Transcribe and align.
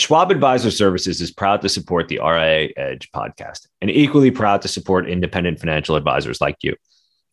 Schwab 0.00 0.30
Advisor 0.30 0.70
Services 0.70 1.20
is 1.20 1.30
proud 1.30 1.60
to 1.62 1.68
support 1.68 2.08
the 2.08 2.20
RIA 2.22 2.70
Edge 2.76 3.10
podcast 3.10 3.66
and 3.80 3.90
equally 3.90 4.30
proud 4.30 4.62
to 4.62 4.68
support 4.68 5.08
independent 5.08 5.58
financial 5.58 5.96
advisors 5.96 6.40
like 6.40 6.56
you. 6.62 6.76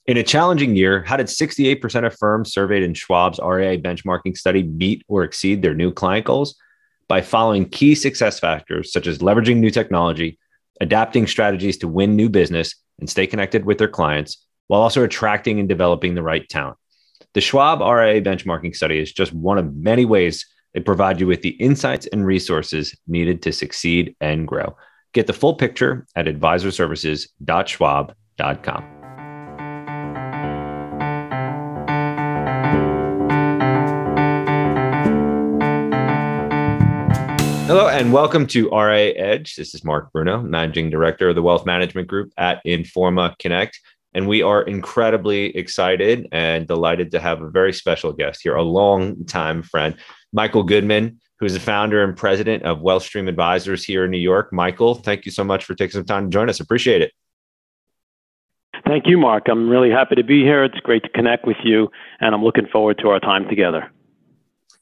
In 0.07 0.18
a 0.18 0.23
challenging 0.23 0.75
year, 0.75 1.04
how 1.04 1.17
did 1.17 1.28
68% 1.28 2.05
of 2.05 2.17
firms 2.17 2.54
surveyed 2.54 2.83
in 2.83 2.93
Schwab's 2.93 3.39
RIA 3.39 3.78
benchmarking 3.78 4.38
study 4.38 4.63
meet 4.63 5.04
or 5.07 5.23
exceed 5.23 5.62
their 5.62 5.73
new 5.73 5.91
client 5.91 6.25
goals? 6.25 6.55
By 7.07 7.21
following 7.21 7.70
key 7.70 7.93
success 7.93 8.39
factors 8.39 8.91
such 8.91 9.05
as 9.05 9.20
leveraging 9.20 9.57
new 9.57 9.70
technology, 9.70 10.39
adapting 10.82 11.27
strategies 11.27 11.77
to 11.79 11.88
win 11.88 12.16
new 12.16 12.29
business 12.29 12.75
and 13.00 13.09
stay 13.09 13.27
connected 13.27 13.66
with 13.66 13.77
their 13.77 13.88
clients, 13.88 14.45
while 14.68 14.82
also 14.82 15.04
attracting 15.04 15.59
and 15.59 15.70
developing 15.70 16.16
the 16.16 16.23
right 16.23 16.47
talent. 16.50 16.77
The 17.34 17.41
Schwab 17.41 17.82
RIA 17.82 18.21
benchmarking 18.21 18.75
study 18.75 18.97
is 19.00 19.11
just 19.11 19.34
one 19.34 19.57
of 19.57 19.75
many 19.75 20.05
ways 20.05 20.45
they 20.76 20.82
provide 20.82 21.20
you 21.21 21.26
with 21.26 21.42
the 21.42 21.52
insights 21.52 22.05
and 22.08 22.26
resources 22.26 22.94
needed 23.08 23.41
to 23.44 23.54
succeed 23.54 24.13
and 24.20 24.45
grow. 24.45 24.76
Get 25.13 25.26
the 25.26 25.34
full 25.34 25.55
picture 25.55 26.05
at 26.18 26.26
advisorservices.schwab.com. 26.26 28.84
Hello 37.68 37.88
and 37.88 38.12
welcome 38.12 38.46
to 38.48 38.70
RIA 38.70 39.13
Edge. 39.16 39.55
This 39.55 39.73
is 39.73 39.85
Mark 39.85 40.12
Bruno, 40.12 40.41
Managing 40.41 40.90
Director 40.90 41.30
of 41.30 41.35
the 41.35 41.41
Wealth 41.41 41.66
Management 41.66 42.10
Group 42.10 42.34
at 42.38 42.62
Informa 42.66 43.40
Connect. 43.40 43.80
And 44.13 44.27
we 44.27 44.41
are 44.41 44.63
incredibly 44.63 45.55
excited 45.57 46.27
and 46.32 46.68
delighted 46.68 47.12
to 47.12 47.21
have 47.21 47.41
a 47.41 47.49
very 47.49 47.71
special 47.73 48.13
guest 48.13 48.41
here, 48.44 48.55
a 48.55 48.62
long 48.62 49.26
time 49.26 49.63
friend, 49.63 49.96
Michael 50.35 50.63
Goodman, 50.63 51.21
who's 51.39 51.53
the 51.53 51.62
founder 51.62 52.03
and 52.03 52.16
president 52.16 52.63
of 52.63 52.80
Wealthstream 52.80 53.30
Advisors 53.30 53.85
here 53.85 54.03
in 54.03 54.12
New 54.12 54.17
York. 54.17 54.52
Michael, 54.52 54.93
thank 54.93 55.26
you 55.26 55.31
so 55.31 55.45
much 55.45 55.63
for 55.63 55.76
taking 55.76 55.93
some 55.93 56.04
time 56.04 56.26
to 56.26 56.29
join 56.29 56.49
us. 56.49 56.60
Appreciate 56.60 57.01
it. 57.01 57.13
Thank 58.85 59.07
you, 59.07 59.18
Mark. 59.18 59.48
I'm 59.48 59.70
really 59.70 59.90
happy 59.90 60.15
to 60.15 60.23
be 60.23 60.43
here. 60.43 60.65
It's 60.65 60.77
great 60.82 61.04
to 61.04 61.10
connect 61.10 61.48
with 61.48 61.55
you, 61.63 61.90
and 62.20 62.35
I'm 62.35 62.43
looking 62.43 62.68
forward 62.68 62.98
to 62.99 63.10
our 63.10 63.20
time 63.21 63.48
together. 63.48 63.90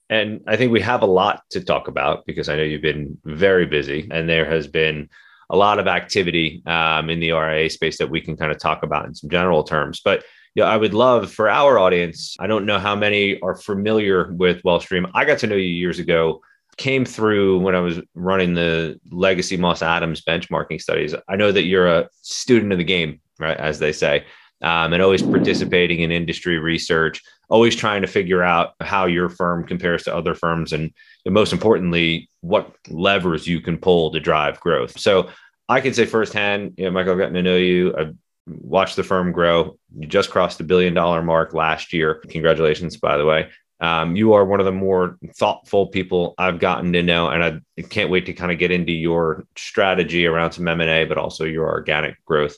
And 0.10 0.42
I 0.48 0.58
think 0.58 0.72
we 0.72 0.82
have 0.82 1.04
a 1.04 1.08
lot 1.08 1.44
to 1.52 1.64
talk 1.64 1.88
about 1.88 2.26
because 2.26 2.50
I 2.50 2.56
know 2.56 2.64
you've 2.64 2.82
been 2.82 3.20
very 3.24 3.68
busy, 3.68 4.08
and 4.12 4.28
there 4.28 4.46
has 4.46 4.66
been 4.66 5.08
a 5.52 5.56
lot 5.56 5.78
of 5.78 5.86
activity 5.86 6.64
um, 6.66 7.12
in 7.12 7.20
the 7.20 7.32
RIA 7.32 7.70
space 7.70 8.00
that 8.00 8.10
we 8.10 8.22
can 8.22 8.36
kind 8.36 8.52
of 8.52 8.58
talk 8.58 8.82
about 8.82 9.06
in 9.06 9.14
some 9.14 9.30
general 9.30 9.64
terms. 9.64 10.02
But 10.04 10.24
know, 10.62 10.68
I 10.68 10.78
would 10.78 10.94
love 10.94 11.32
for 11.32 11.50
our 11.50 11.80
audience. 11.80 12.36
I 12.40 12.48
don't 12.48 12.66
know 12.66 12.78
how 12.78 12.96
many 12.96 13.40
are 13.42 13.56
familiar 13.56 14.32
with 14.34 14.62
Wealthstream. 14.62 15.10
I 15.16 15.26
got 15.26 15.40
to 15.40 15.48
know 15.48 15.56
you 15.56 15.64
years 15.64 16.00
ago. 16.00 16.42
Came 16.78 17.06
through 17.06 17.60
when 17.60 17.76
I 17.76 17.80
was 17.80 18.00
running 18.16 18.54
the 18.54 19.00
legacy 19.12 19.58
Moss 19.58 19.82
Adams 19.82 20.22
benchmarking 20.22 20.82
studies. 20.82 21.14
I 21.28 21.36
know 21.36 21.52
that 21.52 21.64
you're 21.64 21.88
a 21.88 22.10
student 22.22 22.72
of 22.72 22.78
the 22.78 22.84
game, 22.84 23.20
right, 23.40 23.58
as 23.58 23.78
they 23.78 23.92
say, 23.92 24.26
um, 24.64 24.94
and 24.94 25.02
always 25.02 25.22
participating 25.22 26.00
in 26.00 26.12
industry 26.12 26.58
research, 26.58 27.22
always 27.50 27.76
trying 27.76 28.02
to 28.02 28.08
figure 28.08 28.42
out 28.42 28.74
how 28.80 29.06
your 29.06 29.30
firm 29.30 29.68
compares 29.68 30.04
to 30.04 30.16
other 30.16 30.34
firms, 30.34 30.74
and, 30.74 30.92
and 31.26 31.34
most 31.34 31.54
importantly, 31.54 32.28
what 32.42 32.76
levers 32.90 33.48
you 33.48 33.62
can 33.62 33.78
pull 33.78 34.12
to 34.12 34.20
drive 34.20 34.60
growth. 34.60 35.00
So 35.00 35.30
I 35.70 35.80
can 35.80 35.94
say 35.94 36.06
firsthand, 36.06 36.74
you 36.78 36.86
know, 36.86 36.92
Michael, 36.92 37.14
I've 37.14 37.20
gotten 37.20 37.36
to 37.36 37.44
know 37.44 37.56
you. 37.56 37.96
I've 37.96 38.16
watched 38.48 38.96
the 38.96 39.04
firm 39.04 39.32
grow. 39.32 39.78
You 39.98 40.08
just 40.08 40.30
crossed 40.30 40.58
the 40.58 40.64
billion 40.64 40.94
dollar 40.94 41.22
mark 41.22 41.54
last 41.54 41.94
year. 41.94 42.16
Congratulations, 42.30 42.98
by 42.98 43.18
the 43.18 43.26
way. 43.26 43.50
Um, 43.80 44.16
you 44.16 44.34
are 44.34 44.46
one 44.46 44.60
of 44.60 44.66
the 44.66 44.72
more 44.72 45.18
thoughtful 45.36 45.88
people 45.88 46.36
I've 46.38 46.60
gotten 46.60 46.94
to 46.94 47.04
know, 47.04 47.28
and 47.28 47.44
I 47.44 47.82
can't 47.82 48.10
wait 48.10 48.26
to 48.28 48.34
kind 48.34 48.52
of 48.52 48.58
get 48.58 48.72
into 48.72 48.94
your 48.94 49.46
strategy 49.58 50.26
around 50.26 50.52
some 50.54 50.68
M 50.68 50.80
and 50.80 50.90
A, 50.90 51.06
but 51.06 51.18
also 51.18 51.44
your 51.44 51.68
organic 51.68 52.24
growth 52.24 52.56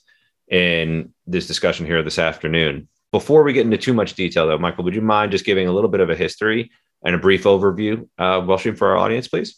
in 0.50 1.14
this 1.26 1.48
discussion 1.48 1.86
here 1.86 2.04
this 2.04 2.20
afternoon. 2.20 2.88
Before 3.12 3.44
we 3.44 3.54
get 3.54 3.66
into 3.66 3.78
too 3.78 3.94
much 3.94 4.14
detail, 4.14 4.46
though, 4.46 4.58
Michael, 4.58 4.84
would 4.84 4.94
you 4.94 5.02
mind 5.02 5.32
just 5.32 5.46
giving 5.46 5.68
a 5.68 5.72
little 5.72 5.90
bit 5.90 6.02
of 6.02 6.10
a 6.10 6.16
history 6.16 6.70
and 7.04 7.16
a 7.16 7.18
brief 7.18 7.44
overview 7.44 8.08
of 8.18 8.44
Wealthstream 8.44 8.78
for 8.78 8.90
our 8.90 8.98
audience, 8.98 9.28
please? 9.28 9.56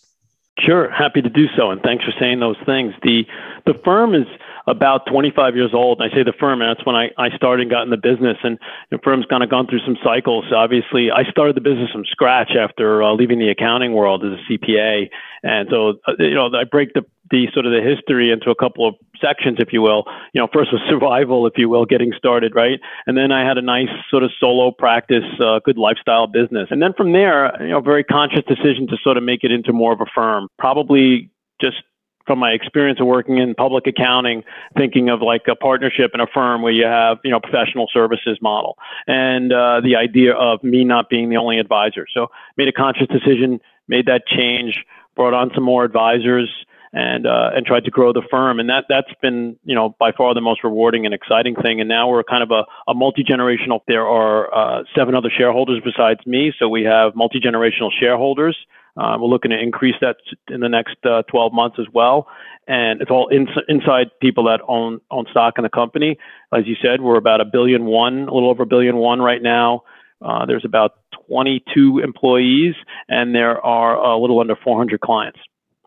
Sure, 0.60 0.90
happy 0.90 1.22
to 1.22 1.30
do 1.30 1.48
so, 1.58 1.70
and 1.70 1.82
thanks 1.82 2.06
for 2.06 2.14
saying 2.20 2.40
those 2.40 2.58
things. 2.66 2.94
the 3.04 3.26
The 3.66 3.74
firm 3.84 4.16
is 4.16 4.26
about 4.68 5.06
25 5.08 5.56
years 5.56 5.72
old. 5.74 6.00
And 6.00 6.12
I 6.12 6.14
say 6.14 6.24
the 6.24 6.34
firm, 6.38 6.62
and 6.62 6.70
that's 6.70 6.86
when 6.86 6.96
I, 6.96 7.10
I 7.18 7.36
started 7.36 7.64
and 7.64 7.72
got 7.72 7.84
in 7.84 7.90
the 7.90 7.98
business. 7.98 8.38
And 8.44 8.60
the 8.92 9.00
firm's 9.04 9.26
kind 9.26 9.42
of 9.44 9.50
gone 9.50 9.66
through 9.68 9.80
some 9.86 9.98
cycles. 10.04 10.46
Obviously, 10.54 11.10
I 11.10 11.24
started 11.32 11.56
the 11.56 11.62
business 11.62 11.90
from 11.92 12.04
scratch 12.06 12.52
after 12.60 13.02
uh, 13.02 13.14
leaving 13.14 13.40
the 13.40 13.50
accounting 13.50 13.94
world 13.94 14.26
as 14.26 14.34
a 14.38 14.52
CPA. 14.52 15.10
And 15.44 15.70
so, 15.72 15.96
uh, 16.06 16.14
you 16.20 16.36
know, 16.36 16.50
I 16.54 16.66
break 16.66 16.94
the 16.94 17.06
the 17.30 17.48
sort 17.54 17.66
of 17.66 17.74
the 17.74 17.82
history 17.82 18.32
into 18.32 18.50
a 18.50 18.56
couple 18.56 18.88
of 18.88 18.96
sections, 19.20 19.58
if 19.60 19.74
you 19.74 19.82
will. 19.82 20.06
You 20.34 20.42
know, 20.42 20.48
first 20.54 20.72
was 20.72 20.82
survival, 20.90 21.46
if 21.46 21.54
you 21.58 21.68
will, 21.68 21.86
getting 21.86 22.14
started, 22.18 22.56
right? 22.56 22.80
And 23.06 23.18
then 23.18 23.34
I 23.34 23.46
had 23.46 23.58
a 23.58 23.62
nice 23.62 23.90
sort 24.10 24.24
of 24.24 24.32
solo 24.40 24.72
practice, 24.72 25.26
uh, 25.40 25.60
good 25.60 25.78
lifestyle 25.78 26.28
business. 26.28 26.70
And 26.72 26.82
then 26.82 26.94
from 26.94 27.12
there, 27.12 27.52
you 27.62 27.72
know, 27.72 27.82
very 27.82 28.06
conscious 28.06 28.44
decision 28.48 28.88
to 28.88 28.98
sort 29.04 29.18
of 29.18 29.24
make 29.24 29.44
it 29.44 29.52
into 29.52 29.74
more 29.74 29.92
of 29.92 30.00
a 30.00 30.06
firm. 30.16 30.48
Probably 30.58 31.30
just 31.60 31.84
from 32.28 32.40
my 32.40 32.52
experience 32.52 33.00
of 33.00 33.08
working 33.08 33.40
in 33.40 33.56
public 33.56 33.88
accounting, 33.88 34.44
thinking 34.76 35.10
of 35.10 35.22
like 35.22 35.44
a 35.50 35.56
partnership 35.56 36.12
in 36.14 36.20
a 36.20 36.28
firm 36.28 36.62
where 36.62 36.74
you 36.74 36.86
have, 36.86 37.18
you 37.24 37.32
know, 37.32 37.40
professional 37.40 37.88
services 37.92 38.38
model 38.42 38.78
and 39.08 39.52
uh, 39.52 39.82
the 39.82 39.96
idea 39.96 40.34
of 40.36 40.64
me 40.64 40.84
not 40.84 41.10
being 41.10 41.30
the 41.30 41.38
only 41.38 41.58
advisor. 41.58 42.06
So 42.14 42.28
made 42.58 42.68
a 42.68 42.74
conscious 42.74 43.08
decision, 43.08 43.60
made 43.88 44.06
that 44.08 44.28
change, 44.28 44.86
brought 45.16 45.34
on 45.34 45.52
some 45.56 45.64
more 45.64 45.84
advisors 45.84 46.50
and 46.98 47.28
uh, 47.28 47.52
and 47.56 47.64
tried 47.64 47.86
to 47.86 47.92
grow 47.92 48.12
the 48.12 48.24
firm. 48.32 48.60
And 48.60 48.70
that 48.70 48.86
that's 48.90 49.14
been 49.22 49.56
you 49.64 49.76
know 49.76 49.96
by 50.00 50.12
far 50.12 50.34
the 50.34 50.42
most 50.42 50.64
rewarding 50.64 51.06
and 51.06 51.14
exciting 51.14 51.56
thing. 51.56 51.80
And 51.80 51.88
now 51.88 52.10
we're 52.10 52.24
kind 52.24 52.42
of 52.42 52.50
a, 52.50 52.64
a 52.90 52.96
multi 52.96 53.24
generational. 53.24 53.82
There 53.88 54.08
are 54.08 54.54
uh, 54.54 54.84
seven 54.96 55.16
other 55.16 55.30
shareholders 55.30 55.80
besides 55.86 56.20
me, 56.26 56.52
so 56.58 56.68
we 56.68 56.84
have 56.84 57.16
multi 57.16 57.40
generational 57.40 57.92
shareholders. 57.98 58.58
Uh, 58.98 59.16
we're 59.20 59.28
looking 59.28 59.52
to 59.52 59.60
increase 59.60 59.94
that 60.02 60.16
in 60.50 60.60
the 60.60 60.70
next 60.70 60.96
uh, 61.06 61.22
12 61.30 61.54
months 61.54 61.78
as 61.80 61.86
well. 61.94 62.28
And 62.68 63.00
it's 63.00 63.12
all 63.12 63.28
in, 63.28 63.48
inside 63.68 64.08
people 64.20 64.46
that 64.46 64.62
own 64.68 65.00
own 65.12 65.26
stock 65.30 65.54
in 65.60 65.64
the 65.64 65.70
company. 65.70 66.18
As 66.52 66.66
you 66.66 66.76
said, 66.82 67.02
we're 67.02 67.18
about 67.18 67.42
a 67.42 67.46
billion 67.46 67.86
one, 67.86 68.28
a 68.28 68.34
little 68.34 68.50
over 68.50 68.64
a 68.64 68.66
billion 68.66 68.98
one 68.98 69.20
right 69.20 69.42
now. 69.42 69.84
Uh, 70.20 70.48
there's 70.48 70.66
about 70.66 70.94
22 71.30 72.00
employees, 72.00 72.74
and 73.08 73.36
there 73.36 73.64
are 73.64 73.96
a 73.96 74.18
little 74.18 74.40
under 74.40 74.56
400 74.56 75.00
clients. 75.00 75.38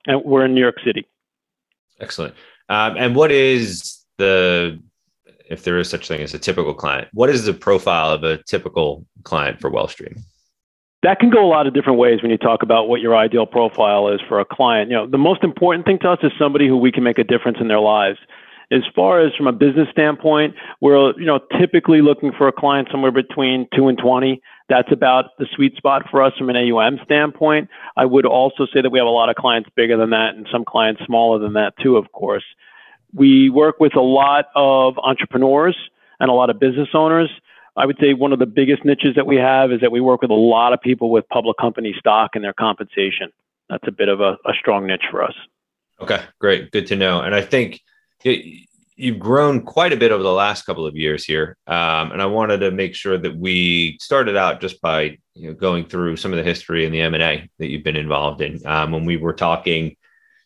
And 0.07 0.23
we're 0.25 0.45
in 0.45 0.55
New 0.55 0.61
York 0.61 0.77
City. 0.85 1.07
Excellent. 2.01 2.35
Um, 2.69 2.97
and 2.97 3.15
what 3.15 3.31
is 3.31 3.99
the, 4.19 4.81
if 5.49 5.65
there 5.65 5.79
is 5.79 5.91
such 5.91 6.09
thing 6.09 6.23
as 6.23 6.35
a 6.35 6.39
typical 6.39 6.75
client, 6.75 7.09
what 7.13 7.29
is 7.29 7.45
the 7.45 7.53
profile 7.53 8.11
of 8.11 8.25
a 8.25 8.43
typical 8.45 9.05
client 9.25 9.61
for 9.61 9.71
Wealthstream? 9.71 10.23
that 11.03 11.19
can 11.19 11.31
go 11.31 11.45
a 11.45 11.49
lot 11.49 11.67
of 11.67 11.73
different 11.75 11.99
ways 11.99 12.21
when 12.21 12.31
you 12.31 12.37
talk 12.37 12.63
about 12.63 12.89
what 12.89 13.01
your 13.01 13.17
ideal 13.17 13.47
profile 13.47 14.09
is 14.09 14.21
for 14.29 14.39
a 14.39 14.45
client. 14.45 14.91
You 14.91 14.97
know, 14.97 15.07
the 15.07 15.19
most 15.19 15.43
important 15.43 15.87
thing 15.87 15.99
to 16.01 16.11
us 16.11 16.19
is 16.23 16.33
somebody 16.39 16.69
who 16.69 16.77
we 16.77 16.93
can 16.93 17.03
make 17.03 17.19
a 17.19 17.25
difference 17.25 17.59
in 17.61 17.69
their 17.69 17.81
lives. 17.81 18.19
As 18.73 18.83
far 18.95 19.21
as 19.21 19.35
from 19.35 19.47
a 19.49 19.53
business 19.53 19.89
standpoint, 19.91 20.55
we're 20.81 21.19
you 21.19 21.27
know 21.27 21.41
typically 21.59 22.03
looking 22.03 22.33
for 22.37 22.49
a 22.49 22.53
client 22.53 22.89
somewhere 22.91 23.11
between 23.11 23.67
two 23.75 23.89
and 23.89 23.99
twenty. 23.99 24.43
That's 24.69 24.93
about 24.93 25.37
the 25.39 25.47
sweet 25.55 25.77
spot 25.77 26.03
for 26.11 26.23
us 26.23 26.33
from 26.39 26.51
an 26.51 26.57
AUM 26.57 27.01
standpoint. 27.05 27.69
I 27.97 28.05
would 28.05 28.27
also 28.27 28.67
say 28.73 28.81
that 28.81 28.91
we 28.91 28.99
have 28.99 29.09
a 29.09 29.11
lot 29.11 29.29
of 29.29 29.37
clients 29.37 29.69
bigger 29.75 29.97
than 29.97 30.11
that, 30.11 30.35
and 30.37 30.47
some 30.53 30.65
clients 30.65 31.03
smaller 31.05 31.39
than 31.39 31.55
that 31.55 31.75
too. 31.83 31.97
Of 31.97 32.13
course, 32.13 32.45
we 33.13 33.51
work 33.51 33.81
with 33.81 33.97
a 33.97 34.01
lot 34.01 34.47
of 34.55 34.97
entrepreneurs 34.99 35.77
and 36.21 36.31
a 36.31 36.35
lot 36.35 36.51
of 36.51 36.61
business 36.61 36.89
owners 36.95 37.31
I 37.77 37.87
would 37.87 37.97
say 38.01 38.15
one 38.15 38.33
of 38.33 38.39
the 38.39 38.47
biggest 38.47 38.85
niches 38.85 39.15
that 39.17 39.27
we 39.27 39.37
have 39.37 39.73
is 39.73 39.81
that 39.81 39.93
we 39.93 40.01
work 40.01 40.23
with 40.23 40.31
a 40.31 40.35
lot 40.35 40.73
of 40.73 40.81
people 40.81 41.11
with 41.11 41.29
public 41.29 41.57
company 41.59 41.95
stock 41.99 42.33
and 42.35 42.45
their 42.45 42.53
compensation. 42.53 43.31
That's 43.69 43.87
a 43.87 43.93
bit 43.93 44.09
of 44.09 44.21
a, 44.21 44.37
a 44.45 44.53
strong 44.59 44.87
niche 44.87 45.05
for 45.11 45.23
us. 45.23 45.35
Okay, 46.01 46.21
great. 46.39 46.73
Good 46.73 46.87
to 46.89 46.97
know. 46.97 47.21
And 47.21 47.35
I 47.35 47.43
think 47.43 47.81
it, 48.25 48.67
you've 48.97 49.19
grown 49.19 49.63
quite 49.63 49.93
a 49.93 49.97
bit 49.97 50.13
over 50.13 50.23
the 50.23 50.33
last 50.33 50.67
couple 50.67 50.87
of 50.87 50.97
years 50.97 51.25
here. 51.25 51.57
Um, 51.67 52.13
and 52.13 52.21
I 52.21 52.27
wanted 52.27 52.59
to 52.59 52.71
make 52.71 52.95
sure 52.95 53.17
that 53.17 53.37
we 53.37 53.97
started 54.01 54.37
out 54.37 54.61
just 54.61 54.81
by 54.83 55.19
you 55.35 55.49
know, 55.49 55.55
going 55.55 55.87
through 55.87 56.17
some 56.17 56.33
of 56.33 56.37
the 56.37 56.45
history 56.45 56.85
and 56.85 56.95
the 56.95 57.01
M&A 57.01 57.49
that 57.59 57.69
you've 57.69 57.85
been 57.85 57.97
involved 57.97 58.43
in. 58.43 58.65
Um, 58.67 58.93
when 58.93 59.07
we 59.07 59.17
were 59.17 59.33
talking 59.33 59.97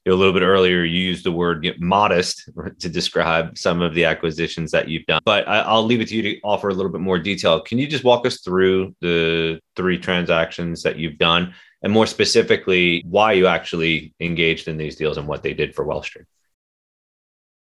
a 0.07 0.13
little 0.13 0.33
bit 0.33 0.43
earlier, 0.43 0.85
you 0.85 1.01
used 1.01 1.25
the 1.25 1.33
word 1.33 1.69
modest 1.81 2.49
to 2.79 2.89
describe 2.89 3.59
some 3.59 3.81
of 3.81 3.95
the 3.95 4.05
acquisitions 4.05 4.71
that 4.71 4.89
you've 4.89 5.07
done. 5.07 5.23
But 5.25 5.49
I, 5.49 5.73
will 5.73 5.85
leave 5.85 6.01
it 6.01 6.09
to 6.09 6.17
you 6.17 6.23
to 6.23 6.41
offer 6.43 6.69
a 6.69 6.75
little 6.75 6.93
bit 6.93 7.01
more 7.01 7.19
detail. 7.19 7.61
Can 7.61 7.79
you 7.79 7.87
just 7.87 8.05
walk 8.05 8.27
us 8.27 8.41
through 8.41 8.95
the 9.01 9.61
three 9.77 9.99
transactions 9.99 10.83
that 10.83 10.97
you've 10.97 11.19
done, 11.19 11.55
and 11.83 11.93
more 11.93 12.07
specifically, 12.07 13.03
why 13.07 13.33
you 13.33 13.47
actually 13.47 14.15
engaged 14.21 14.69
in 14.69 14.77
these 14.77 14.97
deals 14.97 15.19
and 15.19 15.27
what 15.27 15.43
they 15.43 15.55
did 15.55 15.75
for 15.75 15.85
Wealthstream? 15.85 16.25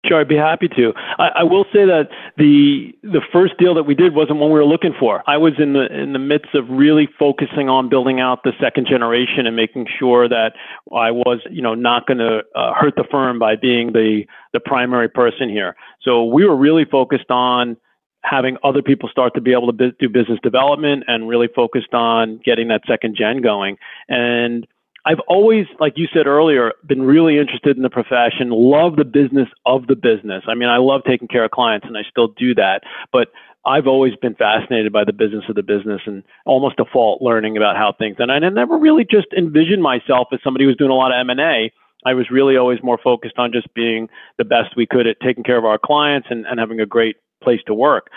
Sure, 0.06 0.22
I'd 0.22 0.30
be 0.30 0.38
happy 0.38 0.70
to. 0.70 0.94
I, 1.18 1.28
I, 1.40 1.44
will 1.44 1.66
say 1.74 1.86
that 1.86 2.08
the 2.38 2.96
the 3.04 3.20
first 3.34 3.58
deal 3.58 3.74
that 3.76 3.84
we 3.84 3.96
did 3.96 4.16
wasn't 4.16 4.40
one 4.40 4.50
we 4.50 4.58
were 4.58 4.66
looking 4.66 4.94
for. 4.98 5.22
I 5.28 5.36
was 5.36 5.54
in 5.60 5.74
the 5.74 5.88
in 5.94 6.14
the 6.14 6.20
midst 6.20 6.56
of 6.56 6.70
really 6.70 7.10
focusing 7.20 7.68
on 7.68 7.90
building 7.90 8.22
out 8.22 8.44
the 8.44 8.54
second 8.62 8.88
generation 8.88 9.46
and 9.46 9.58
making 9.58 9.88
sure 10.00 10.30
that 10.30 10.54
I 10.96 11.12
was, 11.12 11.42
you 11.52 11.62
know, 11.62 11.76
not 11.76 12.08
going 12.08 12.20
to 12.20 12.44
uh, 12.56 12.74
hurt 12.76 12.96
the 12.96 13.04
firm 13.12 13.40
by 13.40 13.58
being 13.58 13.92
the 13.92 14.24
the 14.54 14.62
primary 14.62 15.10
person 15.10 15.50
here. 15.50 15.76
So 16.02 16.24
we 16.24 16.46
were 16.46 16.56
really 16.56 16.86
focused 16.86 17.30
on 17.30 17.76
having 18.24 18.58
other 18.64 18.82
people 18.82 19.10
start 19.10 19.34
to 19.34 19.42
be 19.42 19.52
able 19.52 19.74
to 19.74 19.92
do 19.92 20.08
business 20.08 20.40
development 20.42 21.04
and 21.08 21.28
really 21.28 21.50
focused 21.54 21.94
on 21.94 22.40
getting 22.46 22.70
that 22.70 22.84
second 22.88 23.18
gen 23.18 23.42
going. 23.42 23.78
And 24.08 24.66
I've 25.06 25.20
always, 25.28 25.66
like 25.80 25.94
you 25.96 26.08
said 26.14 26.28
earlier, 26.28 26.74
been 26.86 27.02
really 27.02 27.38
interested 27.38 27.78
in 27.78 27.84
the 27.84 27.90
profession, 27.90 28.50
love 28.50 28.96
the 28.96 29.06
business 29.06 29.48
of 29.66 29.88
the 29.88 29.96
business. 29.96 30.44
I 30.48 30.56
mean, 30.56 30.70
I 30.70 30.78
love 30.78 31.02
taking 31.08 31.28
care 31.28 31.46
of 31.46 31.52
clients 31.52 31.88
and 31.88 31.98
I 31.98 32.02
still 32.10 32.28
do 32.28 32.54
that. 32.56 32.82
But 33.12 33.30
I've 33.66 33.88
always 33.88 34.16
been 34.16 34.36
fascinated 34.36 34.92
by 34.92 35.04
the 35.04 35.14
business 35.14 35.44
of 35.50 35.56
the 35.56 35.64
business 35.64 36.02
and 36.06 36.24
almost 36.46 36.78
default 36.78 37.22
learning 37.22 37.58
about 37.58 37.76
how 37.76 37.94
things. 37.98 38.16
And 38.20 38.32
I 38.32 38.40
never 38.40 38.78
really 38.78 39.06
just 39.10 39.28
envisioned 39.38 39.84
myself 39.84 40.30
as 40.32 40.40
somebody 40.44 40.66
who 40.66 40.70
was 40.70 40.78
doing 40.78 40.92
a 40.92 40.96
lot 40.96 41.12
of 41.12 41.30
M&A. 41.30 41.72
I 42.06 42.14
was 42.14 42.32
really 42.32 42.56
always 42.56 42.80
more 42.82 42.98
focused 43.04 43.38
on 43.38 43.52
just 43.52 43.74
being 43.74 44.08
the 44.38 44.46
best 44.46 44.76
we 44.78 44.88
could 44.88 45.08
at 45.08 45.18
taking 45.22 45.44
care 45.44 45.58
of 45.58 45.66
our 45.66 45.78
clients 45.78 46.28
and, 46.30 46.46
and 46.46 46.60
having 46.60 46.80
a 46.80 46.86
great 46.86 47.18
place 47.44 47.60
to 47.68 47.74
work. 47.74 48.10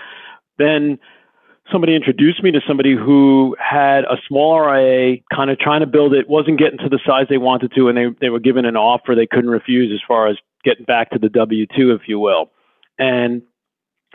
Then 0.58 0.99
somebody 1.70 1.94
introduced 1.94 2.42
me 2.42 2.50
to 2.50 2.60
somebody 2.66 2.94
who 2.94 3.56
had 3.58 4.04
a 4.04 4.16
small 4.26 4.60
RIA, 4.60 5.18
kind 5.32 5.50
of 5.50 5.58
trying 5.58 5.80
to 5.80 5.86
build 5.86 6.14
it, 6.14 6.28
wasn't 6.28 6.58
getting 6.58 6.78
to 6.78 6.88
the 6.88 6.98
size 7.06 7.26
they 7.28 7.38
wanted 7.38 7.72
to, 7.74 7.88
and 7.88 7.96
they, 7.96 8.06
they 8.20 8.30
were 8.30 8.40
given 8.40 8.64
an 8.64 8.76
offer 8.76 9.14
they 9.14 9.26
couldn't 9.26 9.50
refuse 9.50 9.92
as 9.92 10.00
far 10.06 10.26
as 10.26 10.36
getting 10.64 10.84
back 10.84 11.10
to 11.10 11.18
the 11.18 11.28
W 11.28 11.66
2, 11.76 11.92
if 11.92 12.02
you 12.06 12.18
will. 12.18 12.50
And 12.98 13.42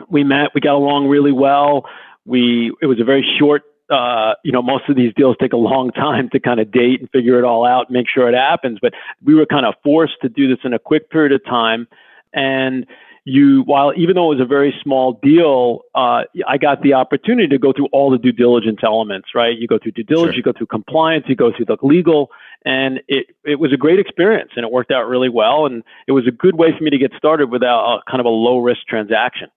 we 0.08 0.24
met, 0.24 0.50
we 0.54 0.60
got 0.60 0.74
along 0.74 1.08
really 1.08 1.32
well. 1.32 1.86
We, 2.24 2.72
it 2.82 2.86
was 2.86 3.00
a 3.00 3.04
very 3.04 3.26
short, 3.38 3.62
uh, 3.90 4.34
you 4.44 4.52
know, 4.52 4.62
most 4.62 4.88
of 4.88 4.96
these 4.96 5.12
deals 5.14 5.36
take 5.40 5.52
a 5.52 5.58
long 5.58 5.90
time 5.92 6.28
to 6.30 6.40
kind 6.40 6.60
of 6.60 6.70
date 6.70 7.00
and 7.00 7.10
figure 7.10 7.38
it 7.38 7.44
all 7.44 7.64
out, 7.64 7.90
make 7.90 8.06
sure 8.08 8.28
it 8.28 8.34
happens. 8.34 8.78
But 8.80 8.92
we 9.24 9.34
were 9.34 9.46
kind 9.46 9.64
of 9.64 9.74
forced 9.82 10.20
to 10.22 10.28
do 10.28 10.48
this 10.48 10.58
in 10.64 10.74
a 10.74 10.78
quick 10.78 11.10
period 11.10 11.32
of 11.32 11.44
time. 11.44 11.88
And 12.34 12.86
you 13.28 13.62
while 13.62 13.92
even 13.96 14.14
though 14.14 14.32
it 14.32 14.36
was 14.36 14.44
a 14.44 14.48
very 14.48 14.74
small 14.82 15.20
deal, 15.22 15.82
uh, 15.94 16.24
I 16.46 16.56
got 16.58 16.82
the 16.82 16.94
opportunity 16.94 17.48
to 17.48 17.58
go 17.58 17.72
through 17.72 17.88
all 17.92 18.10
the 18.10 18.18
due 18.18 18.32
diligence 18.32 18.80
elements. 18.82 19.28
Right, 19.34 19.56
you 19.56 19.68
go 19.68 19.78
through 19.78 19.92
due 19.92 20.02
diligence, 20.02 20.34
sure. 20.34 20.38
you 20.38 20.42
go 20.42 20.52
through 20.56 20.68
compliance, 20.68 21.26
you 21.28 21.36
go 21.36 21.52
through 21.54 21.66
the 21.66 21.76
legal, 21.82 22.30
and 22.64 23.00
it 23.06 23.26
it 23.44 23.60
was 23.60 23.72
a 23.72 23.76
great 23.76 23.98
experience, 23.98 24.52
and 24.56 24.64
it 24.64 24.72
worked 24.72 24.90
out 24.90 25.06
really 25.08 25.28
well, 25.28 25.66
and 25.66 25.82
it 26.06 26.12
was 26.12 26.26
a 26.26 26.30
good 26.30 26.56
way 26.56 26.68
for 26.76 26.82
me 26.82 26.90
to 26.90 26.98
get 26.98 27.12
started 27.16 27.50
without 27.50 27.96
a, 27.96 28.10
kind 28.10 28.20
of 28.20 28.26
a 28.26 28.30
low 28.30 28.58
risk 28.58 28.80
transaction. 28.88 29.48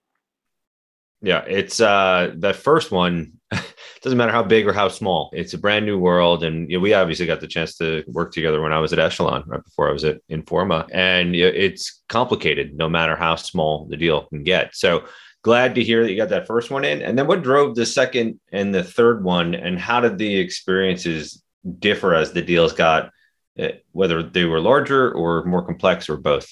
Yeah, 1.21 1.43
it's 1.47 1.79
uh 1.79 2.33
that 2.37 2.57
first 2.57 2.91
one 2.91 3.39
doesn't 4.01 4.17
matter 4.17 4.31
how 4.31 4.43
big 4.43 4.67
or 4.67 4.73
how 4.73 4.87
small. 4.87 5.29
It's 5.31 5.53
a 5.53 5.59
brand 5.59 5.85
new 5.85 5.99
world, 5.99 6.43
and 6.43 6.69
you 6.69 6.77
know, 6.77 6.81
we 6.81 6.93
obviously 6.93 7.27
got 7.27 7.39
the 7.39 7.47
chance 7.47 7.75
to 7.77 8.03
work 8.07 8.33
together 8.33 8.61
when 8.61 8.73
I 8.73 8.79
was 8.79 8.93
at 8.93 8.99
Echelon, 8.99 9.43
right 9.45 9.63
before 9.63 9.89
I 9.89 9.93
was 9.93 10.03
at 10.03 10.27
Informa, 10.27 10.87
and 10.91 11.35
it's 11.35 12.01
complicated 12.09 12.75
no 12.75 12.89
matter 12.89 13.15
how 13.15 13.35
small 13.35 13.85
the 13.85 13.97
deal 13.97 14.25
can 14.25 14.43
get. 14.43 14.75
So 14.75 15.05
glad 15.43 15.75
to 15.75 15.83
hear 15.83 16.03
that 16.03 16.11
you 16.11 16.17
got 16.17 16.29
that 16.29 16.47
first 16.47 16.71
one 16.71 16.83
in. 16.83 17.01
And 17.01 17.17
then 17.17 17.27
what 17.27 17.43
drove 17.43 17.75
the 17.75 17.85
second 17.85 18.39
and 18.51 18.73
the 18.73 18.83
third 18.83 19.23
one, 19.23 19.53
and 19.53 19.77
how 19.77 19.99
did 20.01 20.17
the 20.17 20.37
experiences 20.39 21.43
differ 21.79 22.15
as 22.15 22.33
the 22.33 22.41
deals 22.41 22.73
got, 22.73 23.11
eh, 23.57 23.73
whether 23.91 24.23
they 24.23 24.45
were 24.45 24.59
larger 24.59 25.11
or 25.11 25.43
more 25.45 25.63
complex 25.63 26.09
or 26.09 26.17
both? 26.17 26.47